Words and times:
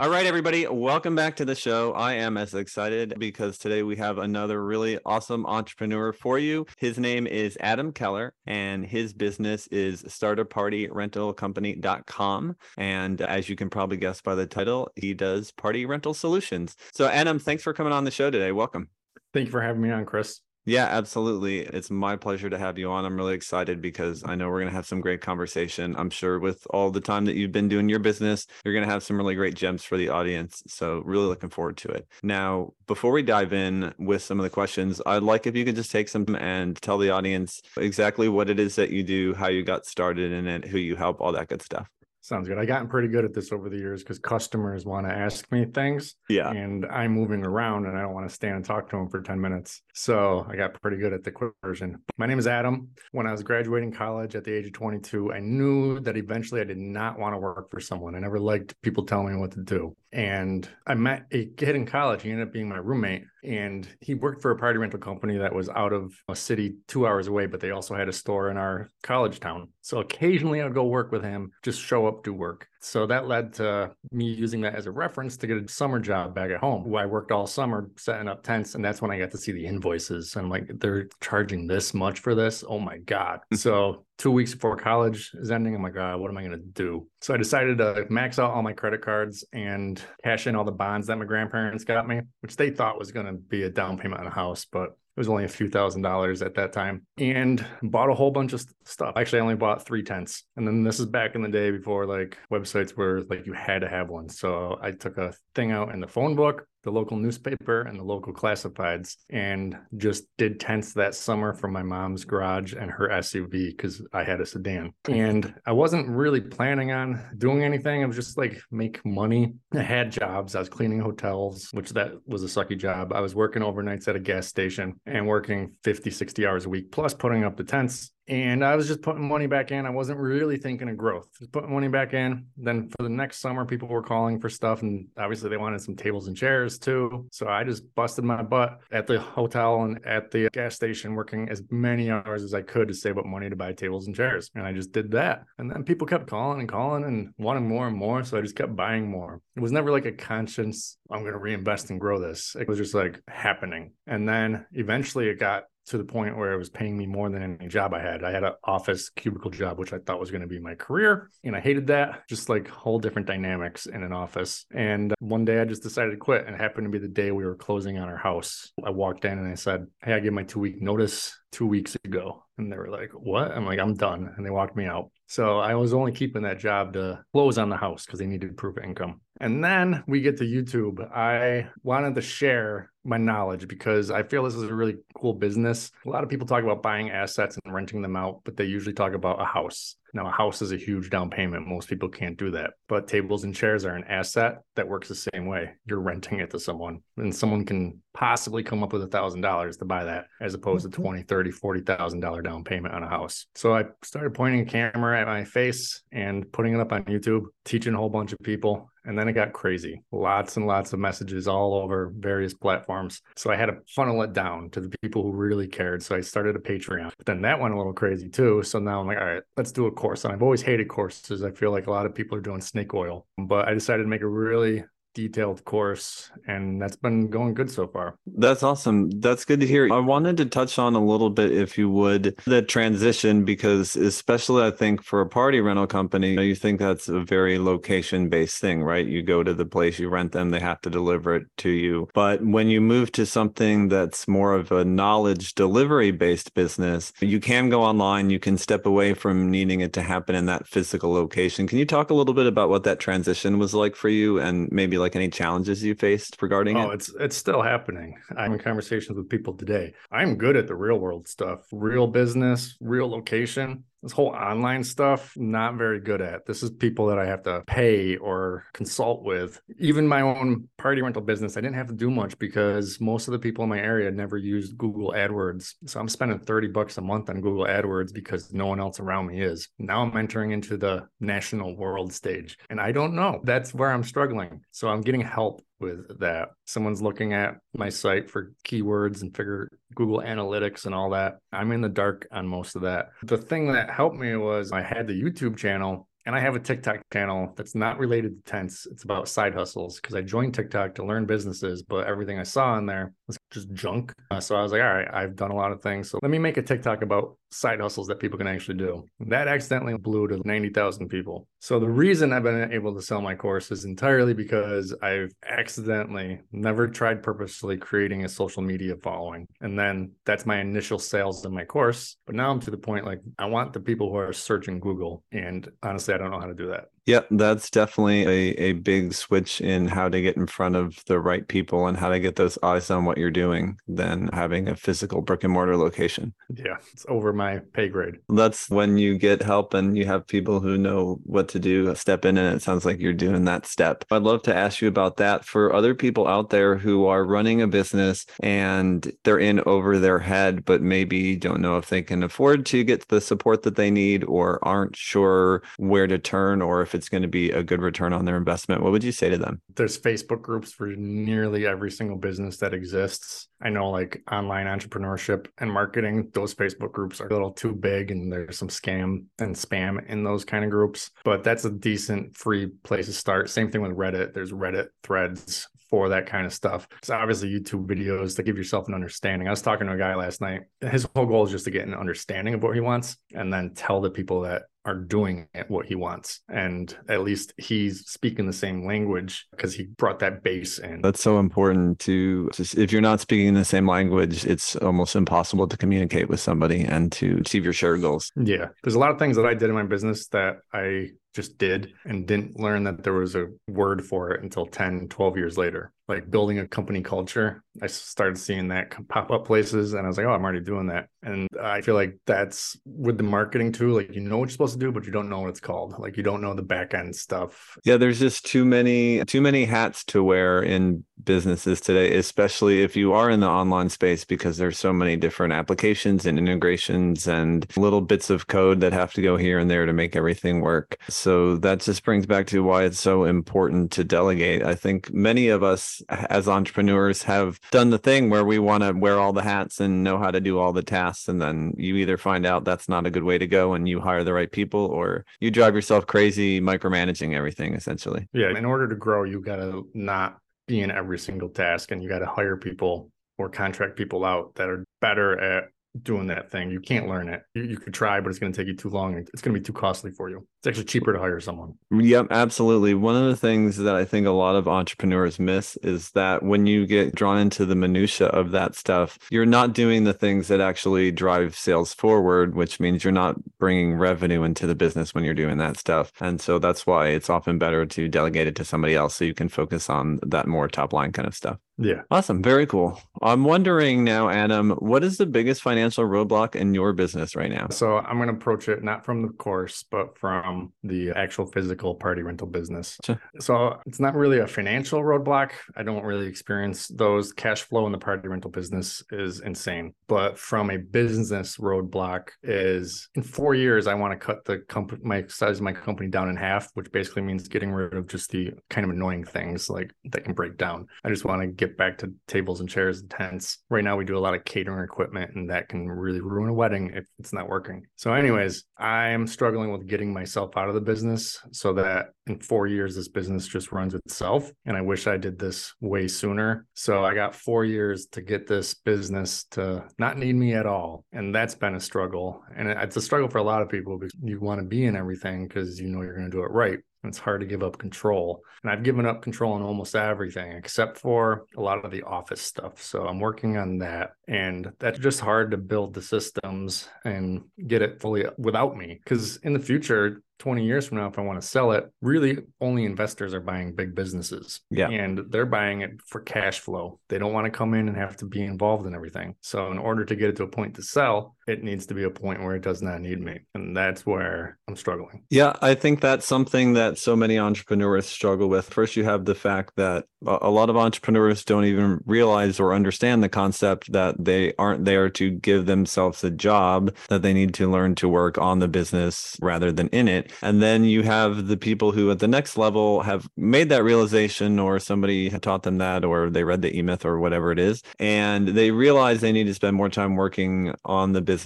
All 0.00 0.08
right, 0.08 0.24
everybody, 0.24 0.66
welcome 0.66 1.14
back 1.14 1.36
to 1.36 1.44
the 1.44 1.54
show. 1.54 1.92
I 1.92 2.14
am 2.14 2.38
as 2.38 2.54
excited 2.54 3.16
because 3.18 3.58
today 3.58 3.82
we 3.82 3.96
have 3.96 4.16
another 4.16 4.64
really 4.64 4.98
awesome 5.04 5.44
entrepreneur 5.44 6.14
for 6.14 6.38
you. 6.38 6.64
His 6.78 6.98
name 6.98 7.26
is 7.26 7.58
Adam 7.60 7.92
Keller, 7.92 8.32
and 8.46 8.86
his 8.86 9.12
business 9.12 9.66
is 9.66 10.02
startapartyrentalcompany.com. 10.04 12.56
And 12.78 13.20
as 13.20 13.50
you 13.50 13.56
can 13.56 13.68
probably 13.68 13.98
guess 13.98 14.22
by 14.22 14.34
the 14.34 14.46
title, 14.46 14.88
he 14.96 15.12
does 15.12 15.52
party 15.52 15.84
rental 15.84 16.14
solutions. 16.14 16.76
So, 16.94 17.06
Adam, 17.06 17.38
thanks 17.38 17.62
for 17.62 17.74
coming 17.74 17.92
on 17.92 18.04
the 18.04 18.10
show 18.10 18.30
today. 18.30 18.52
Welcome. 18.52 18.88
Thank 19.34 19.48
you 19.48 19.52
for 19.52 19.60
having 19.60 19.82
me 19.82 19.90
on, 19.90 20.06
Chris. 20.06 20.40
Yeah, 20.66 20.84
absolutely. 20.86 21.60
It's 21.60 21.90
my 21.90 22.16
pleasure 22.16 22.50
to 22.50 22.58
have 22.58 22.78
you 22.78 22.90
on. 22.90 23.04
I'm 23.04 23.16
really 23.16 23.34
excited 23.34 23.80
because 23.80 24.22
I 24.24 24.34
know 24.34 24.48
we're 24.48 24.60
going 24.60 24.68
to 24.68 24.74
have 24.76 24.86
some 24.86 25.00
great 25.00 25.22
conversation. 25.22 25.96
I'm 25.96 26.10
sure 26.10 26.38
with 26.38 26.66
all 26.70 26.90
the 26.90 27.00
time 27.00 27.24
that 27.24 27.34
you've 27.34 27.50
been 27.50 27.68
doing 27.68 27.88
your 27.88 27.98
business, 27.98 28.46
you're 28.64 28.74
going 28.74 28.86
to 28.86 28.92
have 28.92 29.02
some 29.02 29.16
really 29.16 29.34
great 29.34 29.54
gems 29.54 29.84
for 29.84 29.96
the 29.96 30.10
audience. 30.10 30.62
So, 30.66 30.98
really 31.04 31.26
looking 31.26 31.48
forward 31.48 31.78
to 31.78 31.88
it. 31.88 32.06
Now, 32.22 32.74
before 32.86 33.10
we 33.10 33.22
dive 33.22 33.52
in 33.54 33.94
with 33.98 34.22
some 34.22 34.38
of 34.38 34.44
the 34.44 34.50
questions, 34.50 35.00
I'd 35.06 35.22
like 35.22 35.46
if 35.46 35.56
you 35.56 35.64
could 35.64 35.76
just 35.76 35.90
take 35.90 36.08
some 36.08 36.26
and 36.36 36.80
tell 36.80 36.98
the 36.98 37.10
audience 37.10 37.62
exactly 37.78 38.28
what 38.28 38.50
it 38.50 38.60
is 38.60 38.76
that 38.76 38.90
you 38.90 39.02
do, 39.02 39.34
how 39.34 39.48
you 39.48 39.62
got 39.64 39.86
started 39.86 40.30
in 40.30 40.46
it, 40.46 40.66
who 40.66 40.78
you 40.78 40.94
help, 40.94 41.20
all 41.20 41.32
that 41.32 41.48
good 41.48 41.62
stuff. 41.62 41.88
Sounds 42.30 42.46
good. 42.46 42.58
I 42.58 42.64
gotten 42.64 42.86
pretty 42.86 43.08
good 43.08 43.24
at 43.24 43.34
this 43.34 43.50
over 43.50 43.68
the 43.68 43.76
years 43.76 44.04
because 44.04 44.20
customers 44.20 44.84
want 44.84 45.04
to 45.04 45.12
ask 45.12 45.50
me 45.50 45.64
things. 45.64 46.14
Yeah. 46.28 46.48
And 46.48 46.86
I'm 46.86 47.10
moving 47.10 47.44
around 47.44 47.86
and 47.86 47.98
I 47.98 48.02
don't 48.02 48.14
want 48.14 48.28
to 48.28 48.32
stand 48.32 48.54
and 48.54 48.64
talk 48.64 48.88
to 48.90 48.96
them 48.96 49.08
for 49.08 49.20
10 49.20 49.40
minutes. 49.40 49.82
So 49.94 50.46
I 50.48 50.54
got 50.54 50.80
pretty 50.80 50.98
good 50.98 51.12
at 51.12 51.24
the 51.24 51.32
quick 51.32 51.54
version. 51.60 52.00
My 52.18 52.26
name 52.26 52.38
is 52.38 52.46
Adam. 52.46 52.90
When 53.10 53.26
I 53.26 53.32
was 53.32 53.42
graduating 53.42 53.90
college 53.90 54.36
at 54.36 54.44
the 54.44 54.52
age 54.52 54.66
of 54.66 54.74
22, 54.74 55.32
I 55.32 55.40
knew 55.40 55.98
that 55.98 56.16
eventually 56.16 56.60
I 56.60 56.64
did 56.64 56.78
not 56.78 57.18
want 57.18 57.34
to 57.34 57.38
work 57.38 57.68
for 57.68 57.80
someone. 57.80 58.14
I 58.14 58.20
never 58.20 58.38
liked 58.38 58.80
people 58.80 59.04
telling 59.04 59.34
me 59.34 59.40
what 59.40 59.50
to 59.50 59.60
do. 59.64 59.96
And 60.12 60.68
I 60.86 60.94
met 60.94 61.26
a 61.30 61.46
kid 61.46 61.76
in 61.76 61.86
college. 61.86 62.22
He 62.22 62.30
ended 62.30 62.48
up 62.48 62.52
being 62.52 62.68
my 62.68 62.78
roommate. 62.78 63.24
And 63.44 63.88
he 64.00 64.14
worked 64.14 64.42
for 64.42 64.50
a 64.50 64.56
party 64.56 64.78
rental 64.78 64.98
company 64.98 65.38
that 65.38 65.54
was 65.54 65.68
out 65.68 65.92
of 65.92 66.12
a 66.28 66.34
city 66.34 66.76
two 66.88 67.06
hours 67.06 67.28
away, 67.28 67.46
but 67.46 67.60
they 67.60 67.70
also 67.70 67.94
had 67.94 68.08
a 68.08 68.12
store 68.12 68.50
in 68.50 68.56
our 68.56 68.88
college 69.02 69.40
town. 69.40 69.68
So 69.82 70.00
occasionally 70.00 70.60
I'd 70.60 70.74
go 70.74 70.84
work 70.84 71.12
with 71.12 71.22
him, 71.22 71.52
just 71.62 71.80
show 71.80 72.06
up, 72.06 72.24
do 72.24 72.34
work. 72.34 72.66
So 72.80 73.06
that 73.06 73.28
led 73.28 73.52
to 73.54 73.92
me 74.10 74.26
using 74.32 74.60
that 74.62 74.74
as 74.74 74.86
a 74.86 74.90
reference 74.90 75.36
to 75.38 75.46
get 75.46 75.56
a 75.58 75.68
summer 75.68 76.00
job 76.00 76.34
back 76.34 76.50
at 76.50 76.58
home, 76.58 76.88
where 76.88 77.02
I 77.02 77.06
worked 77.06 77.30
all 77.30 77.46
summer 77.46 77.90
setting 77.96 78.28
up 78.28 78.42
tents. 78.42 78.74
And 78.74 78.84
that's 78.84 79.02
when 79.02 79.10
I 79.10 79.18
got 79.18 79.30
to 79.32 79.38
see 79.38 79.52
the 79.52 79.66
invoices. 79.66 80.34
And 80.34 80.44
I'm 80.44 80.50
like, 80.50 80.70
they're 80.78 81.08
charging 81.20 81.66
this 81.66 81.92
much 81.94 82.20
for 82.20 82.34
this? 82.34 82.64
Oh 82.66 82.78
my 82.78 82.98
God. 82.98 83.40
Hmm. 83.50 83.56
so 83.56 84.04
two 84.18 84.30
weeks 84.30 84.54
before 84.54 84.76
college 84.76 85.30
is 85.34 85.50
ending, 85.50 85.74
I'm 85.74 85.82
like, 85.82 85.96
oh, 85.96 86.18
what 86.18 86.30
am 86.30 86.36
I 86.36 86.42
going 86.42 86.52
to 86.52 86.58
do? 86.58 87.06
So 87.20 87.34
I 87.34 87.36
decided 87.36 87.78
to 87.78 88.06
max 88.10 88.38
out 88.38 88.50
all 88.50 88.62
my 88.62 88.72
credit 88.72 89.02
cards 89.02 89.44
and 89.52 90.00
cash 90.22 90.46
in 90.46 90.54
all 90.54 90.64
the 90.64 90.72
bonds 90.72 91.06
that 91.06 91.16
my 91.16 91.24
grandparents 91.24 91.84
got 91.84 92.06
me, 92.06 92.20
which 92.40 92.56
they 92.56 92.70
thought 92.70 92.98
was 92.98 93.12
going 93.12 93.26
to 93.26 93.32
be 93.32 93.62
a 93.62 93.70
down 93.70 93.98
payment 93.98 94.20
on 94.20 94.26
a 94.26 94.30
house. 94.30 94.66
But 94.70 94.96
was 95.20 95.28
only 95.28 95.44
a 95.44 95.48
few 95.48 95.68
thousand 95.68 96.00
dollars 96.00 96.40
at 96.40 96.54
that 96.54 96.72
time 96.72 97.02
and 97.18 97.62
bought 97.82 98.08
a 98.08 98.14
whole 98.14 98.30
bunch 98.30 98.54
of 98.54 98.64
stuff. 98.86 99.12
Actually, 99.16 99.40
I 99.40 99.42
only 99.42 99.54
bought 99.54 99.84
three 99.84 100.02
tents. 100.02 100.44
And 100.56 100.66
then 100.66 100.82
this 100.82 100.98
is 100.98 101.04
back 101.04 101.34
in 101.34 101.42
the 101.42 101.48
day 101.50 101.70
before 101.70 102.06
like 102.06 102.38
websites 102.50 102.96
were 102.96 103.20
like 103.28 103.44
you 103.44 103.52
had 103.52 103.82
to 103.82 103.88
have 103.88 104.08
one. 104.08 104.30
So 104.30 104.78
I 104.80 104.92
took 104.92 105.18
a 105.18 105.34
thing 105.54 105.72
out 105.72 105.92
in 105.92 106.00
the 106.00 106.08
phone 106.08 106.36
book, 106.36 106.66
the 106.82 106.90
local 106.90 107.16
newspaper 107.16 107.82
and 107.82 107.98
the 107.98 108.04
local 108.04 108.32
classifieds 108.32 109.16
and 109.28 109.76
just 109.96 110.24
did 110.38 110.60
tents 110.60 110.92
that 110.94 111.14
summer 111.14 111.52
from 111.52 111.72
my 111.72 111.82
mom's 111.82 112.24
garage 112.24 112.74
and 112.74 112.90
her 112.90 113.08
SUV 113.08 113.50
because 113.70 114.02
I 114.12 114.24
had 114.24 114.40
a 114.40 114.46
sedan. 114.46 114.92
And 115.08 115.54
I 115.66 115.72
wasn't 115.72 116.08
really 116.08 116.40
planning 116.40 116.92
on 116.92 117.22
doing 117.38 117.64
anything. 117.64 118.02
I 118.02 118.06
was 118.06 118.16
just 118.16 118.38
like 118.38 118.60
make 118.70 119.04
money. 119.04 119.54
I 119.74 119.82
had 119.82 120.12
jobs. 120.12 120.54
I 120.54 120.60
was 120.60 120.68
cleaning 120.68 121.00
hotels, 121.00 121.68
which 121.72 121.90
that 121.90 122.12
was 122.26 122.42
a 122.42 122.46
sucky 122.46 122.78
job. 122.78 123.12
I 123.12 123.20
was 123.20 123.34
working 123.34 123.62
overnights 123.62 124.08
at 124.08 124.16
a 124.16 124.20
gas 124.20 124.46
station 124.46 125.00
and 125.06 125.26
working 125.26 125.76
50, 125.84 126.10
60 126.10 126.46
hours 126.46 126.66
a 126.66 126.68
week, 126.68 126.90
plus 126.90 127.14
putting 127.14 127.44
up 127.44 127.56
the 127.56 127.64
tents 127.64 128.12
and 128.28 128.64
I 128.64 128.76
was 128.76 128.86
just 128.86 129.02
putting 129.02 129.26
money 129.26 129.46
back 129.46 129.72
in. 129.72 129.86
I 129.86 129.90
wasn't 129.90 130.18
really 130.20 130.56
thinking 130.56 130.88
of 130.88 130.96
growth. 130.96 131.28
Just 131.38 131.52
putting 131.52 131.72
money 131.72 131.88
back 131.88 132.14
in. 132.14 132.46
Then 132.56 132.88
for 132.88 133.02
the 133.02 133.08
next 133.08 133.38
summer, 133.38 133.64
people 133.64 133.88
were 133.88 134.02
calling 134.02 134.38
for 134.38 134.48
stuff, 134.48 134.82
and 134.82 135.08
obviously 135.18 135.50
they 135.50 135.56
wanted 135.56 135.80
some 135.80 135.96
tables 135.96 136.28
and 136.28 136.36
chairs 136.36 136.78
too. 136.78 137.26
So 137.32 137.48
I 137.48 137.64
just 137.64 137.94
busted 137.94 138.24
my 138.24 138.42
butt 138.42 138.80
at 138.92 139.06
the 139.06 139.20
hotel 139.20 139.82
and 139.82 140.04
at 140.06 140.30
the 140.30 140.48
gas 140.50 140.74
station, 140.74 141.14
working 141.14 141.48
as 141.48 141.62
many 141.70 142.10
hours 142.10 142.42
as 142.42 142.54
I 142.54 142.62
could 142.62 142.88
to 142.88 142.94
save 142.94 143.18
up 143.18 143.26
money 143.26 143.50
to 143.50 143.56
buy 143.56 143.72
tables 143.72 144.06
and 144.06 144.14
chairs. 144.14 144.50
And 144.54 144.64
I 144.64 144.72
just 144.72 144.92
did 144.92 145.10
that. 145.12 145.44
And 145.58 145.70
then 145.70 145.84
people 145.84 146.06
kept 146.06 146.26
calling 146.26 146.60
and 146.60 146.68
calling 146.68 147.04
and 147.04 147.34
wanting 147.38 147.68
more 147.68 147.88
and 147.88 147.96
more. 147.96 148.22
So 148.24 148.38
I 148.38 148.42
just 148.42 148.56
kept 148.56 148.76
buying 148.76 149.10
more. 149.10 149.40
It 149.56 149.60
was 149.60 149.72
never 149.72 149.90
like 149.90 150.06
a 150.06 150.12
conscience. 150.12 150.98
I'm 151.10 151.22
going 151.22 151.32
to 151.32 151.38
reinvest 151.38 151.90
and 151.90 152.00
grow 152.00 152.20
this. 152.20 152.56
It 152.58 152.68
was 152.68 152.78
just 152.78 152.94
like 152.94 153.20
happening. 153.28 153.92
And 154.06 154.28
then 154.28 154.66
eventually 154.72 155.28
it 155.28 155.38
got 155.38 155.64
to 155.90 155.98
the 155.98 156.04
point 156.04 156.36
where 156.36 156.52
it 156.52 156.58
was 156.58 156.70
paying 156.70 156.96
me 156.96 157.04
more 157.04 157.28
than 157.28 157.42
any 157.42 157.68
job 157.68 157.92
I 157.92 158.00
had. 158.00 158.22
I 158.22 158.30
had 158.30 158.44
an 158.44 158.52
office 158.62 159.10
cubicle 159.10 159.50
job, 159.50 159.78
which 159.78 159.92
I 159.92 159.98
thought 159.98 160.20
was 160.20 160.30
going 160.30 160.42
to 160.42 160.46
be 160.46 160.60
my 160.60 160.76
career. 160.76 161.30
And 161.42 161.56
I 161.56 161.60
hated 161.60 161.88
that, 161.88 162.28
just 162.28 162.48
like 162.48 162.68
whole 162.68 163.00
different 163.00 163.26
dynamics 163.26 163.86
in 163.86 164.04
an 164.04 164.12
office. 164.12 164.66
And 164.72 165.12
one 165.18 165.44
day 165.44 165.60
I 165.60 165.64
just 165.64 165.82
decided 165.82 166.12
to 166.12 166.16
quit. 166.16 166.46
And 166.46 166.54
it 166.54 166.60
happened 166.60 166.86
to 166.86 166.90
be 166.90 166.98
the 166.98 167.12
day 167.12 167.32
we 167.32 167.44
were 167.44 167.56
closing 167.56 167.98
on 167.98 168.08
our 168.08 168.16
house. 168.16 168.70
I 168.84 168.90
walked 168.90 169.24
in 169.24 169.36
and 169.38 169.50
I 169.50 169.56
said, 169.56 169.88
Hey, 170.02 170.14
I 170.14 170.20
gave 170.20 170.32
my 170.32 170.44
two 170.44 170.60
week 170.60 170.80
notice 170.80 171.36
two 171.50 171.66
weeks 171.66 171.96
ago. 172.04 172.44
And 172.56 172.70
they 172.70 172.76
were 172.76 172.88
like, 172.88 173.10
What? 173.12 173.50
I'm 173.50 173.66
like, 173.66 173.80
I'm 173.80 173.94
done. 173.94 174.32
And 174.36 174.46
they 174.46 174.50
walked 174.50 174.76
me 174.76 174.86
out. 174.86 175.10
So 175.26 175.58
I 175.58 175.74
was 175.74 175.92
only 175.92 176.12
keeping 176.12 176.42
that 176.42 176.60
job 176.60 176.92
to 176.92 177.24
close 177.32 177.58
on 177.58 177.68
the 177.68 177.76
house 177.76 178.06
because 178.06 178.20
they 178.20 178.26
needed 178.26 178.56
proof 178.56 178.76
of 178.76 178.84
income. 178.84 179.22
And 179.40 179.64
then 179.64 180.04
we 180.06 180.20
get 180.20 180.36
to 180.38 180.44
YouTube. 180.44 181.00
I 181.16 181.68
wanted 181.82 182.14
to 182.14 182.20
share 182.20 182.90
my 183.04 183.16
knowledge 183.16 183.66
because 183.66 184.10
I 184.10 184.22
feel 184.22 184.44
this 184.44 184.54
is 184.54 184.64
a 184.64 184.74
really 184.74 184.96
cool 185.14 185.32
business. 185.32 185.90
A 186.04 186.10
lot 186.10 186.22
of 186.22 186.28
people 186.28 186.46
talk 186.46 186.62
about 186.62 186.82
buying 186.82 187.10
assets 187.10 187.58
and 187.64 187.74
renting 187.74 188.02
them 188.02 188.16
out, 188.16 188.42
but 188.44 188.58
they 188.58 188.64
usually 188.64 188.92
talk 188.92 189.14
about 189.14 189.40
a 189.40 189.44
house. 189.46 189.96
Now, 190.12 190.26
a 190.26 190.30
house 190.30 190.60
is 190.60 190.72
a 190.72 190.76
huge 190.76 191.08
down 191.08 191.30
payment. 191.30 191.66
Most 191.66 191.88
people 191.88 192.08
can't 192.08 192.36
do 192.36 192.50
that. 192.50 192.72
But 192.88 193.08
tables 193.08 193.44
and 193.44 193.54
chairs 193.54 193.86
are 193.86 193.94
an 193.94 194.04
asset 194.04 194.58
that 194.76 194.88
works 194.88 195.08
the 195.08 195.14
same 195.14 195.46
way. 195.46 195.70
You're 195.86 196.00
renting 196.00 196.40
it 196.40 196.50
to 196.50 196.60
someone, 196.60 197.00
and 197.16 197.34
someone 197.34 197.64
can 197.64 198.02
possibly 198.12 198.62
come 198.62 198.82
up 198.82 198.92
with 198.92 199.02
a 199.02 199.06
thousand 199.06 199.40
dollars 199.40 199.76
to 199.76 199.84
buy 199.84 200.04
that 200.04 200.26
as 200.40 200.54
opposed 200.54 200.82
to 200.82 200.90
mm-hmm. 200.90 201.02
20 201.02 201.22
30 201.22 201.50
40 201.52 201.80
thousand 201.82 202.20
dollar 202.20 202.42
down 202.42 202.64
payment 202.64 202.92
on 202.92 203.04
a 203.04 203.08
house 203.08 203.46
so 203.54 203.72
i 203.72 203.84
started 204.02 204.34
pointing 204.34 204.60
a 204.60 204.64
camera 204.64 205.20
at 205.20 205.28
my 205.28 205.44
face 205.44 206.02
and 206.10 206.50
putting 206.50 206.74
it 206.74 206.80
up 206.80 206.92
on 206.92 207.04
youtube 207.04 207.44
teaching 207.64 207.94
a 207.94 207.96
whole 207.96 208.10
bunch 208.10 208.32
of 208.32 208.38
people 208.42 208.89
and 209.04 209.18
then 209.18 209.28
it 209.28 209.32
got 209.32 209.52
crazy. 209.52 210.02
Lots 210.12 210.56
and 210.56 210.66
lots 210.66 210.92
of 210.92 210.98
messages 210.98 211.48
all 211.48 211.74
over 211.74 212.12
various 212.16 212.54
platforms. 212.54 213.22
So 213.36 213.50
I 213.50 213.56
had 213.56 213.66
to 213.66 213.78
funnel 213.88 214.22
it 214.22 214.32
down 214.32 214.70
to 214.70 214.80
the 214.80 214.94
people 215.02 215.22
who 215.22 215.32
really 215.32 215.66
cared. 215.66 216.02
So 216.02 216.16
I 216.16 216.20
started 216.20 216.56
a 216.56 216.58
Patreon. 216.58 217.12
But 217.16 217.26
then 217.26 217.42
that 217.42 217.60
went 217.60 217.74
a 217.74 217.76
little 217.76 217.92
crazy 217.92 218.28
too. 218.28 218.62
So 218.62 218.78
now 218.78 219.00
I'm 219.00 219.06
like, 219.06 219.18
all 219.18 219.24
right, 219.24 219.42
let's 219.56 219.72
do 219.72 219.86
a 219.86 219.90
course. 219.90 220.24
And 220.24 220.32
I've 220.32 220.42
always 220.42 220.62
hated 220.62 220.88
courses. 220.88 221.42
I 221.42 221.50
feel 221.50 221.70
like 221.70 221.86
a 221.86 221.90
lot 221.90 222.06
of 222.06 222.14
people 222.14 222.36
are 222.36 222.42
doing 222.42 222.60
snake 222.60 222.94
oil. 222.94 223.26
But 223.38 223.68
I 223.68 223.74
decided 223.74 224.02
to 224.04 224.08
make 224.08 224.22
a 224.22 224.28
really 224.28 224.84
detailed 225.14 225.64
course 225.64 226.30
and 226.46 226.80
that's 226.80 226.96
been 226.96 227.28
going 227.28 227.54
good 227.54 227.70
so 227.70 227.86
far. 227.86 228.16
That's 228.26 228.62
awesome. 228.62 229.10
That's 229.10 229.44
good 229.44 229.60
to 229.60 229.66
hear. 229.66 229.92
I 229.92 229.98
wanted 229.98 230.36
to 230.38 230.46
touch 230.46 230.78
on 230.78 230.94
a 230.94 231.04
little 231.04 231.30
bit 231.30 231.52
if 231.52 231.76
you 231.76 231.90
would 231.90 232.34
the 232.46 232.62
transition 232.62 233.44
because 233.44 233.96
especially 233.96 234.62
i 234.64 234.70
think 234.70 235.02
for 235.02 235.20
a 235.20 235.28
party 235.28 235.60
rental 235.60 235.86
company 235.86 236.34
you 236.44 236.54
think 236.54 236.78
that's 236.78 237.08
a 237.08 237.20
very 237.20 237.58
location 237.58 238.28
based 238.28 238.58
thing 238.58 238.82
right? 238.82 239.06
You 239.06 239.22
go 239.22 239.42
to 239.42 239.54
the 239.54 239.64
place 239.64 239.98
you 239.98 240.08
rent 240.08 240.32
them 240.32 240.50
they 240.50 240.60
have 240.60 240.80
to 240.82 240.90
deliver 240.90 241.34
it 241.34 241.46
to 241.58 241.70
you. 241.70 242.08
But 242.14 242.44
when 242.44 242.68
you 242.68 242.80
move 242.80 243.12
to 243.12 243.26
something 243.26 243.88
that's 243.88 244.26
more 244.28 244.54
of 244.54 244.72
a 244.72 244.84
knowledge 244.84 245.54
delivery 245.54 246.10
based 246.10 246.54
business 246.54 247.12
you 247.20 247.40
can 247.40 247.68
go 247.68 247.82
online 247.82 248.30
you 248.30 248.38
can 248.38 248.56
step 248.58 248.86
away 248.86 249.14
from 249.14 249.50
needing 249.50 249.80
it 249.80 249.92
to 249.94 250.02
happen 250.02 250.34
in 250.34 250.46
that 250.46 250.66
physical 250.66 251.12
location. 251.12 251.66
Can 251.66 251.78
you 251.78 251.86
talk 251.86 252.10
a 252.10 252.14
little 252.14 252.34
bit 252.34 252.46
about 252.46 252.68
what 252.68 252.84
that 252.84 253.00
transition 253.00 253.58
was 253.58 253.74
like 253.74 253.96
for 253.96 254.08
you 254.08 254.38
and 254.38 254.70
maybe 254.70 254.98
like 255.00 255.16
any 255.16 255.28
challenges 255.28 255.82
you 255.82 255.94
faced 255.94 256.40
regarding 256.40 256.76
oh, 256.76 256.90
it? 256.90 256.94
it's 256.94 257.14
it's 257.18 257.36
still 257.36 257.62
happening. 257.62 258.16
I'm 258.36 258.50
mm. 258.50 258.54
in 258.54 258.60
conversations 258.60 259.16
with 259.16 259.28
people 259.28 259.54
today. 259.54 259.94
I'm 260.10 260.36
good 260.36 260.56
at 260.56 260.66
the 260.66 260.74
real 260.74 260.98
world 260.98 261.28
stuff, 261.28 261.66
real 261.72 262.06
business, 262.06 262.76
real 262.80 263.10
location 263.10 263.84
this 264.02 264.12
whole 264.12 264.28
online 264.28 264.82
stuff 264.82 265.34
not 265.36 265.74
very 265.74 266.00
good 266.00 266.20
at. 266.20 266.46
This 266.46 266.62
is 266.62 266.70
people 266.70 267.06
that 267.06 267.18
i 267.18 267.26
have 267.26 267.42
to 267.42 267.62
pay 267.66 268.16
or 268.16 268.64
consult 268.72 269.22
with. 269.24 269.60
Even 269.78 270.06
my 270.06 270.22
own 270.22 270.68
party 270.78 271.02
rental 271.02 271.22
business 271.22 271.56
i 271.56 271.60
didn't 271.60 271.76
have 271.76 271.88
to 271.88 271.94
do 271.94 272.10
much 272.10 272.38
because 272.38 273.00
most 273.00 273.28
of 273.28 273.32
the 273.32 273.38
people 273.38 273.64
in 273.64 273.70
my 273.70 273.78
area 273.78 274.10
never 274.10 274.36
used 274.36 274.78
google 274.78 275.12
adwords. 275.12 275.74
So 275.86 276.00
i'm 276.00 276.08
spending 276.08 276.38
30 276.38 276.68
bucks 276.68 276.98
a 276.98 277.00
month 277.00 277.30
on 277.30 277.40
google 277.40 277.64
adwords 277.64 278.12
because 278.12 278.52
no 278.52 278.66
one 278.66 278.80
else 278.80 279.00
around 279.00 279.26
me 279.26 279.42
is. 279.42 279.68
Now 279.78 280.02
i'm 280.02 280.16
entering 280.16 280.52
into 280.52 280.76
the 280.76 281.06
national 281.20 281.76
world 281.76 282.12
stage 282.12 282.58
and 282.68 282.80
i 282.80 282.92
don't 282.92 283.14
know. 283.14 283.40
That's 283.44 283.74
where 283.74 283.90
i'm 283.90 284.04
struggling. 284.04 284.62
So 284.70 284.88
i'm 284.88 285.02
getting 285.02 285.20
help 285.20 285.62
with 285.80 286.18
that. 286.20 286.50
Someone's 286.66 287.02
looking 287.02 287.32
at 287.32 287.56
my 287.74 287.88
site 287.88 288.30
for 288.30 288.52
keywords 288.64 289.22
and 289.22 289.34
figure 289.34 289.68
Google 289.94 290.20
Analytics 290.20 290.86
and 290.86 290.94
all 290.94 291.10
that. 291.10 291.38
I'm 291.52 291.72
in 291.72 291.80
the 291.80 291.88
dark 291.88 292.28
on 292.30 292.46
most 292.46 292.76
of 292.76 292.82
that. 292.82 293.10
The 293.22 293.38
thing 293.38 293.72
that 293.72 293.90
helped 293.90 294.16
me 294.16 294.36
was 294.36 294.72
I 294.72 294.82
had 294.82 295.06
the 295.06 295.20
YouTube 295.20 295.56
channel 295.56 296.06
and 296.26 296.36
I 296.36 296.40
have 296.40 296.54
a 296.54 296.60
TikTok 296.60 297.00
channel 297.12 297.52
that's 297.56 297.74
not 297.74 297.98
related 297.98 298.36
to 298.36 298.50
tents. 298.50 298.86
It's 298.90 299.04
about 299.04 299.28
side 299.28 299.54
hustles 299.54 300.00
because 300.00 300.14
I 300.14 300.20
joined 300.20 300.54
TikTok 300.54 300.94
to 300.96 301.04
learn 301.04 301.24
businesses, 301.24 301.82
but 301.82 302.06
everything 302.06 302.38
I 302.38 302.42
saw 302.42 302.76
in 302.76 302.86
there 302.86 303.12
was 303.26 303.38
just 303.50 303.72
junk. 303.72 304.12
Uh, 304.30 304.40
so 304.40 304.56
I 304.56 304.62
was 304.62 304.72
like, 304.72 304.82
all 304.82 304.94
right, 304.94 305.08
I've 305.12 305.36
done 305.36 305.50
a 305.50 305.56
lot 305.56 305.72
of 305.72 305.82
things. 305.82 306.10
So 306.10 306.18
let 306.22 306.30
me 306.30 306.38
make 306.38 306.56
a 306.56 306.62
TikTok 306.62 307.02
about 307.02 307.36
side 307.50 307.80
hustles 307.80 308.06
that 308.06 308.20
people 308.20 308.38
can 308.38 308.46
actually 308.46 308.78
do. 308.78 309.04
That 309.20 309.48
accidentally 309.48 309.96
blew 309.96 310.28
to 310.28 310.40
90,000 310.44 311.08
people. 311.08 311.48
So 311.58 311.80
the 311.80 311.88
reason 311.88 312.32
I've 312.32 312.42
been 312.42 312.72
able 312.72 312.94
to 312.94 313.02
sell 313.02 313.20
my 313.20 313.34
course 313.34 313.70
is 313.70 313.84
entirely 313.84 314.34
because 314.34 314.94
I've 315.02 315.32
accidentally 315.46 316.40
never 316.52 316.86
tried 316.86 317.22
purposely 317.22 317.76
creating 317.76 318.24
a 318.24 318.28
social 318.28 318.62
media 318.62 318.94
following. 318.96 319.46
And 319.60 319.78
then 319.78 320.12
that's 320.24 320.46
my 320.46 320.60
initial 320.60 320.98
sales 320.98 321.44
in 321.44 321.52
my 321.52 321.64
course. 321.64 322.16
But 322.26 322.36
now 322.36 322.50
I'm 322.50 322.60
to 322.60 322.70
the 322.70 322.78
point 322.78 323.04
like 323.04 323.20
I 323.38 323.46
want 323.46 323.72
the 323.72 323.80
people 323.80 324.10
who 324.10 324.16
are 324.16 324.32
searching 324.32 324.78
Google. 324.78 325.24
And 325.32 325.68
honestly, 325.82 326.14
I 326.14 326.18
don't 326.18 326.30
know 326.30 326.40
how 326.40 326.46
to 326.46 326.54
do 326.54 326.68
that. 326.68 326.86
Yep, 327.10 327.26
that's 327.32 327.70
definitely 327.70 328.22
a, 328.24 328.68
a 328.68 328.72
big 328.74 329.14
switch 329.14 329.60
in 329.60 329.88
how 329.88 330.08
to 330.08 330.22
get 330.22 330.36
in 330.36 330.46
front 330.46 330.76
of 330.76 331.04
the 331.06 331.18
right 331.18 331.48
people 331.48 331.88
and 331.88 331.96
how 331.96 332.08
to 332.08 332.20
get 332.20 332.36
those 332.36 332.56
eyes 332.62 332.88
on 332.88 333.04
what 333.04 333.18
you're 333.18 333.32
doing 333.32 333.80
than 333.88 334.28
having 334.32 334.68
a 334.68 334.76
physical 334.76 335.20
brick 335.20 335.42
and 335.42 335.52
mortar 335.52 335.76
location. 335.76 336.32
Yeah, 336.54 336.76
it's 336.92 337.04
over 337.08 337.32
my 337.32 337.62
pay 337.72 337.88
grade. 337.88 338.18
That's 338.28 338.70
when 338.70 338.96
you 338.96 339.18
get 339.18 339.42
help 339.42 339.74
and 339.74 339.98
you 339.98 340.06
have 340.06 340.24
people 340.24 340.60
who 340.60 340.78
know 340.78 341.18
what 341.24 341.48
to 341.48 341.58
do, 341.58 341.92
step 341.96 342.24
in, 342.24 342.38
and 342.38 342.54
it 342.54 342.62
sounds 342.62 342.84
like 342.84 343.00
you're 343.00 343.12
doing 343.12 343.44
that 343.46 343.66
step. 343.66 344.04
I'd 344.12 344.22
love 344.22 344.42
to 344.42 344.54
ask 344.54 344.80
you 344.80 344.86
about 344.86 345.16
that 345.16 345.44
for 345.44 345.74
other 345.74 345.96
people 345.96 346.28
out 346.28 346.50
there 346.50 346.76
who 346.76 347.06
are 347.06 347.24
running 347.24 347.60
a 347.60 347.66
business 347.66 348.24
and 348.40 349.10
they're 349.24 349.40
in 349.40 349.60
over 349.66 349.98
their 349.98 350.20
head, 350.20 350.64
but 350.64 350.80
maybe 350.80 351.34
don't 351.34 351.60
know 351.60 351.76
if 351.76 351.88
they 351.88 352.02
can 352.02 352.22
afford 352.22 352.66
to 352.66 352.84
get 352.84 353.08
the 353.08 353.20
support 353.20 353.64
that 353.64 353.74
they 353.74 353.90
need 353.90 354.22
or 354.22 354.60
aren't 354.62 354.94
sure 354.94 355.64
where 355.76 356.06
to 356.06 356.16
turn 356.16 356.62
or 356.62 356.82
if 356.82 356.94
it's 356.94 356.99
going 357.08 357.22
to 357.22 357.28
be 357.28 357.50
a 357.50 357.62
good 357.62 357.80
return 357.80 358.12
on 358.12 358.24
their 358.24 358.36
investment, 358.36 358.82
what 358.82 358.92
would 358.92 359.04
you 359.04 359.12
say 359.12 359.30
to 359.30 359.38
them? 359.38 359.60
There's 359.74 359.98
Facebook 359.98 360.42
groups 360.42 360.72
for 360.72 360.88
nearly 360.88 361.66
every 361.66 361.90
single 361.90 362.16
business 362.18 362.58
that 362.58 362.74
exists. 362.74 363.48
I 363.60 363.68
know 363.68 363.90
like 363.90 364.22
online 364.30 364.66
entrepreneurship 364.66 365.46
and 365.58 365.70
marketing, 365.70 366.30
those 366.32 366.54
Facebook 366.54 366.92
groups 366.92 367.20
are 367.20 367.26
a 367.26 367.32
little 367.32 367.52
too 367.52 367.74
big 367.74 368.10
and 368.10 368.32
there's 368.32 368.58
some 368.58 368.68
scam 368.68 369.24
and 369.38 369.54
spam 369.54 370.06
in 370.08 370.24
those 370.24 370.44
kind 370.44 370.64
of 370.64 370.70
groups, 370.70 371.10
but 371.24 371.44
that's 371.44 371.64
a 371.64 371.70
decent 371.70 372.36
free 372.36 372.66
place 372.82 373.06
to 373.06 373.12
start. 373.12 373.50
Same 373.50 373.70
thing 373.70 373.82
with 373.82 373.92
Reddit. 373.92 374.34
There's 374.34 374.52
Reddit 374.52 374.88
threads 375.02 375.68
for 375.90 376.08
that 376.08 376.26
kind 376.26 376.46
of 376.46 376.54
stuff. 376.54 376.86
It's 376.98 377.10
obviously 377.10 377.50
YouTube 377.50 377.86
videos 377.86 378.36
to 378.36 378.44
give 378.44 378.56
yourself 378.56 378.86
an 378.86 378.94
understanding. 378.94 379.48
I 379.48 379.50
was 379.50 379.60
talking 379.60 379.88
to 379.88 379.92
a 379.92 379.98
guy 379.98 380.14
last 380.14 380.40
night. 380.40 380.62
His 380.80 381.06
whole 381.14 381.26
goal 381.26 381.44
is 381.44 381.50
just 381.50 381.64
to 381.64 381.72
get 381.72 381.86
an 381.86 381.94
understanding 381.94 382.54
of 382.54 382.62
what 382.62 382.74
he 382.74 382.80
wants 382.80 383.16
and 383.34 383.52
then 383.52 383.74
tell 383.74 384.00
the 384.00 384.10
people 384.10 384.42
that 384.42 384.62
are 384.86 384.94
doing 384.94 385.46
it 385.52 385.68
what 385.68 385.84
he 385.84 385.94
wants. 385.94 386.40
And 386.48 386.96
at 387.08 387.20
least 387.20 387.52
he's 387.58 388.06
speaking 388.06 388.46
the 388.46 388.52
same 388.52 388.86
language 388.86 389.46
because 389.50 389.74
he 389.74 389.84
brought 389.84 390.20
that 390.20 390.42
base 390.42 390.78
in. 390.78 391.02
That's 391.02 391.22
so 391.22 391.38
important 391.38 391.98
to 392.00 392.48
if 392.56 392.90
you're 392.92 393.02
not 393.02 393.20
speaking 393.50 393.60
the 393.60 393.64
same 393.64 393.86
language, 393.88 394.44
it's 394.44 394.76
almost 394.76 395.16
impossible 395.16 395.66
to 395.66 395.76
communicate 395.76 396.28
with 396.28 396.40
somebody 396.40 396.82
and 396.82 397.10
to 397.12 397.38
achieve 397.40 397.64
your 397.64 397.72
shared 397.72 398.00
goals. 398.00 398.30
Yeah. 398.36 398.68
There's 398.82 398.94
a 398.94 398.98
lot 398.98 399.10
of 399.10 399.18
things 399.18 399.36
that 399.36 399.46
I 399.46 399.54
did 399.54 399.68
in 399.68 399.74
my 399.74 399.82
business 399.82 400.28
that 400.28 400.58
I 400.72 401.10
just 401.34 401.58
did 401.58 401.92
and 402.04 402.26
didn't 402.26 402.58
learn 402.58 402.84
that 402.84 403.02
there 403.02 403.12
was 403.12 403.34
a 403.34 403.48
word 403.68 404.04
for 404.04 404.32
it 404.32 404.42
until 404.42 404.66
10, 404.66 405.08
12 405.08 405.36
years 405.36 405.56
later. 405.56 405.92
Like 406.08 406.28
building 406.28 406.58
a 406.58 406.66
company 406.66 407.02
culture, 407.02 407.62
I 407.80 407.86
started 407.86 408.36
seeing 408.36 408.66
that 408.68 408.92
pop 409.08 409.30
up 409.30 409.46
places 409.46 409.92
and 409.92 410.04
I 410.04 410.08
was 410.08 410.16
like, 410.16 410.26
oh, 410.26 410.32
I'm 410.32 410.42
already 410.42 410.60
doing 410.60 410.88
that. 410.88 411.06
And 411.22 411.46
I 411.62 411.82
feel 411.82 411.94
like 411.94 412.18
that's 412.26 412.76
with 412.84 413.16
the 413.16 413.22
marketing 413.22 413.70
too. 413.70 413.92
Like, 413.92 414.12
you 414.12 414.20
know 414.20 414.38
what 414.38 414.48
you're 414.48 414.50
supposed 414.50 414.72
to 414.72 414.80
do, 414.80 414.90
but 414.90 415.04
you 415.04 415.12
don't 415.12 415.28
know 415.28 415.42
what 415.42 415.50
it's 415.50 415.60
called. 415.60 415.96
Like, 416.00 416.16
you 416.16 416.24
don't 416.24 416.42
know 416.42 416.52
the 416.52 416.62
back 416.62 416.94
end 416.94 417.14
stuff. 417.14 417.78
Yeah, 417.84 417.96
there's 417.96 418.18
just 418.18 418.44
too 418.44 418.64
many, 418.64 419.24
too 419.24 419.40
many 419.40 419.64
hats 419.66 420.02
to 420.06 420.24
wear 420.24 420.60
in 420.64 421.04
businesses 421.22 421.80
today, 421.80 422.16
especially 422.16 422.82
if 422.82 422.96
you 422.96 423.12
are 423.12 423.30
in 423.30 423.38
the 423.38 423.48
online 423.48 423.88
space, 423.88 424.24
because 424.24 424.56
there's 424.56 424.78
so 424.80 424.92
many 424.92 425.16
different 425.16 425.52
applications 425.52 426.26
and 426.26 426.38
integrations 426.38 427.28
and 427.28 427.70
little 427.76 428.00
bits 428.00 428.30
of 428.30 428.48
code 428.48 428.80
that 428.80 428.92
have 428.92 429.12
to 429.12 429.22
go 429.22 429.36
here 429.36 429.60
and 429.60 429.70
there 429.70 429.86
to 429.86 429.92
make 429.92 430.16
everything 430.16 430.60
work. 430.60 430.96
So 431.20 431.56
that 431.58 431.80
just 431.80 432.02
brings 432.02 432.24
back 432.24 432.46
to 432.48 432.62
why 432.62 432.84
it's 432.84 432.98
so 432.98 433.24
important 433.24 433.92
to 433.92 434.04
delegate. 434.04 434.62
I 434.62 434.74
think 434.74 435.12
many 435.12 435.48
of 435.48 435.62
us 435.62 436.02
as 436.08 436.48
entrepreneurs 436.48 437.22
have 437.24 437.60
done 437.70 437.90
the 437.90 437.98
thing 437.98 438.30
where 438.30 438.44
we 438.44 438.58
want 438.58 438.82
to 438.84 438.92
wear 438.92 439.20
all 439.20 439.34
the 439.34 439.42
hats 439.42 439.80
and 439.80 440.02
know 440.02 440.18
how 440.18 440.30
to 440.30 440.40
do 440.40 440.58
all 440.58 440.72
the 440.72 440.82
tasks. 440.82 441.28
And 441.28 441.42
then 441.42 441.74
you 441.76 441.96
either 441.96 442.16
find 442.16 442.46
out 442.46 442.64
that's 442.64 442.88
not 442.88 443.06
a 443.06 443.10
good 443.10 443.24
way 443.24 443.36
to 443.36 443.46
go 443.46 443.74
and 443.74 443.86
you 443.86 444.00
hire 444.00 444.24
the 444.24 444.32
right 444.32 444.50
people, 444.50 444.86
or 444.86 445.26
you 445.40 445.50
drive 445.50 445.74
yourself 445.74 446.06
crazy 446.06 446.60
micromanaging 446.60 447.34
everything 447.34 447.74
essentially. 447.74 448.26
Yeah. 448.32 448.56
In 448.56 448.64
order 448.64 448.88
to 448.88 448.96
grow, 448.96 449.24
you 449.24 449.40
got 449.40 449.56
to 449.56 449.88
not 449.92 450.38
be 450.66 450.80
in 450.80 450.90
every 450.90 451.18
single 451.18 451.50
task 451.50 451.90
and 451.90 452.02
you 452.02 452.08
got 452.08 452.20
to 452.20 452.26
hire 452.26 452.56
people 452.56 453.10
or 453.36 453.50
contract 453.50 453.96
people 453.96 454.24
out 454.24 454.54
that 454.54 454.68
are 454.68 454.84
better 455.00 455.38
at 455.38 455.64
doing 456.02 456.28
that 456.28 456.50
thing. 456.50 456.70
You 456.70 456.80
can't 456.80 457.08
learn 457.08 457.28
it. 457.28 457.42
You, 457.54 457.62
you 457.64 457.76
could 457.76 457.94
try, 457.94 458.20
but 458.20 458.30
it's 458.30 458.38
going 458.38 458.52
to 458.52 458.56
take 458.56 458.68
you 458.68 458.76
too 458.76 458.88
long. 458.88 459.14
It's 459.16 459.42
going 459.42 459.54
to 459.54 459.60
be 459.60 459.64
too 459.64 459.72
costly 459.72 460.10
for 460.10 460.28
you. 460.28 460.46
It's 460.58 460.66
actually 460.66 460.84
mm. 460.84 460.88
cheaper 460.88 461.12
to 461.12 461.18
hire 461.18 461.40
someone. 461.40 461.74
Yep, 461.90 462.28
absolutely. 462.30 462.94
One 462.94 463.16
of 463.16 463.24
the 463.24 463.36
things 463.36 463.76
that 463.78 463.94
I 463.94 464.04
think 464.04 464.26
a 464.26 464.30
lot 464.30 464.56
of 464.56 464.68
entrepreneurs 464.68 465.38
miss 465.38 465.76
is 465.78 466.10
that 466.12 466.42
when 466.42 466.66
you 466.66 466.86
get 466.86 467.14
drawn 467.14 467.38
into 467.38 467.66
the 467.66 467.74
minutia 467.74 468.26
of 468.26 468.50
that 468.52 468.74
stuff, 468.74 469.18
you're 469.30 469.46
not 469.46 469.72
doing 469.72 470.04
the 470.04 470.12
things 470.12 470.48
that 470.48 470.60
actually 470.60 471.10
drive 471.10 471.56
sales 471.56 471.92
forward, 471.92 472.54
which 472.54 472.80
means 472.80 473.04
you're 473.04 473.12
not 473.12 473.36
bringing 473.58 473.94
revenue 473.94 474.42
into 474.42 474.66
the 474.66 474.74
business 474.74 475.14
when 475.14 475.24
you're 475.24 475.34
doing 475.34 475.58
that 475.58 475.76
stuff. 475.76 476.12
And 476.20 476.40
so 476.40 476.58
that's 476.58 476.86
why 476.86 477.08
it's 477.08 477.30
often 477.30 477.58
better 477.58 477.86
to 477.86 478.08
delegate 478.08 478.46
it 478.46 478.56
to 478.56 478.64
somebody 478.64 478.94
else 478.94 479.16
so 479.16 479.24
you 479.24 479.34
can 479.34 479.48
focus 479.48 479.90
on 479.90 480.20
that 480.26 480.46
more 480.46 480.68
top 480.68 480.92
line 480.92 481.12
kind 481.12 481.26
of 481.26 481.34
stuff. 481.34 481.58
Yeah. 481.80 482.02
Awesome. 482.10 482.42
Very 482.42 482.66
cool. 482.66 483.00
I'm 483.22 483.44
wondering 483.44 484.04
now, 484.04 484.28
Adam, 484.28 484.70
what 484.72 485.02
is 485.02 485.16
the 485.16 485.24
biggest 485.24 485.62
financial 485.62 486.04
roadblock 486.04 486.54
in 486.54 486.74
your 486.74 486.92
business 486.92 487.34
right 487.34 487.50
now? 487.50 487.68
So 487.70 487.96
I'm 487.98 488.18
going 488.18 488.28
to 488.28 488.34
approach 488.34 488.68
it 488.68 488.84
not 488.84 489.04
from 489.04 489.22
the 489.22 489.28
course, 489.28 489.84
but 489.90 490.18
from 490.18 490.72
the 490.84 491.10
actual 491.10 491.46
physical 491.46 491.94
party 491.94 492.22
rental 492.22 492.46
business. 492.46 492.98
Sure. 493.04 493.20
So 493.40 493.80
it's 493.86 493.98
not 493.98 494.14
really 494.14 494.40
a 494.40 494.46
financial 494.46 495.00
roadblock. 495.00 495.52
I 495.74 495.82
don't 495.82 496.04
really 496.04 496.26
experience 496.26 496.88
those. 496.88 497.32
Cash 497.32 497.62
flow 497.62 497.86
in 497.86 497.92
the 497.92 497.98
party 497.98 498.28
rental 498.28 498.50
business 498.50 499.02
is 499.10 499.40
insane. 499.40 499.94
But 500.10 500.40
from 500.40 500.70
a 500.70 500.76
business 500.76 501.58
roadblock 501.58 502.30
is 502.42 503.08
in 503.14 503.22
four 503.22 503.54
years, 503.54 503.86
I 503.86 503.94
want 503.94 504.12
to 504.12 504.18
cut 504.18 504.44
the 504.44 504.58
company, 504.58 505.00
my 505.04 505.24
size 505.28 505.58
of 505.58 505.62
my 505.62 505.72
company 505.72 506.10
down 506.10 506.28
in 506.28 506.34
half, 506.34 506.68
which 506.74 506.90
basically 506.90 507.22
means 507.22 507.46
getting 507.46 507.70
rid 507.70 507.94
of 507.94 508.08
just 508.08 508.28
the 508.32 508.50
kind 508.70 508.84
of 508.84 508.90
annoying 508.90 509.22
things 509.22 509.70
like 509.70 509.94
that 510.06 510.24
can 510.24 510.34
break 510.34 510.56
down. 510.56 510.88
I 511.04 511.10
just 511.10 511.24
want 511.24 511.42
to 511.42 511.46
get 511.46 511.76
back 511.76 511.96
to 511.98 512.12
tables 512.26 512.58
and 512.58 512.68
chairs 512.68 513.02
and 513.02 513.08
tents. 513.08 513.58
Right 513.70 513.84
now, 513.84 513.96
we 513.96 514.04
do 514.04 514.18
a 514.18 514.18
lot 514.18 514.34
of 514.34 514.44
catering 514.44 514.82
equipment, 514.82 515.36
and 515.36 515.48
that 515.48 515.68
can 515.68 515.88
really 515.88 516.20
ruin 516.20 516.50
a 516.50 516.54
wedding 516.54 516.90
if 516.92 517.06
it's 517.20 517.32
not 517.32 517.48
working. 517.48 517.86
So, 517.94 518.12
anyways, 518.12 518.64
I 518.76 519.10
am 519.10 519.28
struggling 519.28 519.70
with 519.70 519.86
getting 519.86 520.12
myself 520.12 520.56
out 520.56 520.68
of 520.68 520.74
the 520.74 520.80
business 520.80 521.38
so 521.52 521.72
that 521.74 522.06
in 522.30 522.40
four 522.40 522.66
years, 522.66 522.94
this 522.94 523.08
business 523.08 523.46
just 523.46 523.72
runs 523.72 523.94
itself. 523.94 524.50
And 524.66 524.76
I 524.76 524.80
wish 524.80 525.06
I 525.06 525.16
did 525.16 525.38
this 525.38 525.72
way 525.80 526.08
sooner. 526.08 526.66
So 526.74 527.04
I 527.04 527.14
got 527.14 527.34
four 527.34 527.64
years 527.64 528.06
to 528.12 528.22
get 528.22 528.46
this 528.46 528.74
business 528.74 529.44
to 529.52 529.84
not 529.98 530.18
need 530.18 530.36
me 530.36 530.54
at 530.54 530.66
all. 530.66 531.04
And 531.12 531.34
that's 531.34 531.54
been 531.54 531.74
a 531.74 531.80
struggle. 531.80 532.42
And 532.56 532.68
it's 532.68 532.96
a 532.96 533.02
struggle 533.02 533.28
for 533.28 533.38
a 533.38 533.42
lot 533.42 533.62
of 533.62 533.68
people 533.68 533.98
because 533.98 534.12
you 534.22 534.40
want 534.40 534.60
to 534.60 534.66
be 534.66 534.84
in 534.84 534.96
everything 534.96 535.48
because 535.48 535.80
you 535.80 535.88
know 535.88 536.02
you're 536.02 536.16
going 536.16 536.30
to 536.30 536.36
do 536.36 536.42
it 536.42 536.50
right. 536.50 536.78
It's 537.02 537.18
hard 537.18 537.40
to 537.40 537.46
give 537.46 537.62
up 537.62 537.78
control. 537.78 538.42
And 538.62 538.70
I've 538.70 538.82
given 538.82 539.06
up 539.06 539.22
control 539.22 539.54
on 539.54 539.62
almost 539.62 539.94
everything 539.94 540.52
except 540.52 540.98
for 540.98 541.46
a 541.56 541.60
lot 541.60 541.82
of 541.84 541.90
the 541.90 542.02
office 542.02 542.42
stuff. 542.42 542.82
So 542.82 543.06
I'm 543.06 543.20
working 543.20 543.56
on 543.56 543.78
that. 543.78 544.10
And 544.28 544.70
that's 544.78 544.98
just 544.98 545.20
hard 545.20 545.50
to 545.52 545.56
build 545.56 545.94
the 545.94 546.02
systems 546.02 546.88
and 547.04 547.42
get 547.66 547.80
it 547.80 548.00
fully 548.00 548.26
without 548.36 548.76
me. 548.76 549.00
Because 549.02 549.38
in 549.38 549.54
the 549.54 549.58
future, 549.58 550.22
20 550.40 550.64
years 550.64 550.88
from 550.88 550.98
now, 550.98 551.06
if 551.06 551.18
I 551.18 551.22
want 551.22 551.40
to 551.40 551.46
sell 551.46 551.72
it, 551.72 551.88
really 552.00 552.38
only 552.60 552.84
investors 552.84 553.32
are 553.34 553.40
buying 553.40 553.74
big 553.74 553.94
businesses. 553.94 554.60
Yeah. 554.70 554.88
And 554.88 555.20
they're 555.28 555.46
buying 555.46 555.82
it 555.82 556.00
for 556.06 556.20
cash 556.20 556.58
flow. 556.58 556.98
They 557.08 557.18
don't 557.18 557.32
want 557.32 557.44
to 557.44 557.50
come 557.50 557.74
in 557.74 557.86
and 557.86 557.96
have 557.96 558.16
to 558.16 558.26
be 558.26 558.42
involved 558.42 558.86
in 558.86 558.94
everything. 558.94 559.36
So, 559.42 559.70
in 559.70 559.78
order 559.78 560.04
to 560.04 560.16
get 560.16 560.30
it 560.30 560.36
to 560.36 560.44
a 560.44 560.48
point 560.48 560.74
to 560.76 560.82
sell, 560.82 561.36
it 561.50 561.64
needs 561.64 561.86
to 561.86 561.94
be 561.94 562.04
a 562.04 562.10
point 562.10 562.42
where 562.42 562.54
it 562.54 562.62
does 562.62 562.80
not 562.80 563.00
need 563.00 563.20
me. 563.20 563.40
And 563.54 563.76
that's 563.76 564.06
where 564.06 564.58
I'm 564.68 564.76
struggling. 564.76 565.22
Yeah. 565.30 565.54
I 565.60 565.74
think 565.74 566.00
that's 566.00 566.26
something 566.26 566.74
that 566.74 566.98
so 566.98 567.16
many 567.16 567.38
entrepreneurs 567.38 568.06
struggle 568.06 568.48
with. 568.48 568.68
First, 568.68 568.96
you 568.96 569.04
have 569.04 569.24
the 569.24 569.34
fact 569.34 569.72
that 569.76 570.04
a 570.26 570.50
lot 570.50 570.68
of 570.68 570.76
entrepreneurs 570.76 571.44
don't 571.44 571.64
even 571.64 572.00
realize 572.04 572.60
or 572.60 572.74
understand 572.74 573.22
the 573.22 573.28
concept 573.28 573.90
that 573.92 574.22
they 574.22 574.52
aren't 574.58 574.84
there 574.84 575.08
to 575.08 575.30
give 575.30 575.64
themselves 575.66 576.22
a 576.22 576.30
job, 576.30 576.94
that 577.08 577.22
they 577.22 577.32
need 577.32 577.54
to 577.54 577.70
learn 577.70 577.94
to 577.94 578.08
work 578.08 578.36
on 578.36 578.58
the 578.58 578.68
business 578.68 579.36
rather 579.40 579.72
than 579.72 579.88
in 579.88 580.08
it. 580.08 580.30
And 580.42 580.62
then 580.62 580.84
you 580.84 581.02
have 581.04 581.48
the 581.48 581.56
people 581.56 581.92
who 581.92 582.10
at 582.10 582.18
the 582.18 582.28
next 582.28 582.58
level 582.58 583.00
have 583.00 583.28
made 583.36 583.70
that 583.70 583.82
realization 583.82 584.58
or 584.58 584.78
somebody 584.78 585.30
had 585.30 585.42
taught 585.42 585.62
them 585.62 585.78
that 585.78 586.04
or 586.04 586.28
they 586.28 586.44
read 586.44 586.60
the 586.60 586.76
e-myth 586.76 587.04
or 587.04 587.18
whatever 587.18 587.50
it 587.50 587.58
is. 587.58 587.82
And 587.98 588.48
they 588.48 588.70
realize 588.70 589.20
they 589.20 589.32
need 589.32 589.46
to 589.46 589.54
spend 589.54 589.74
more 589.74 589.88
time 589.88 590.16
working 590.16 590.74
on 590.84 591.12
the 591.12 591.22
business, 591.22 591.39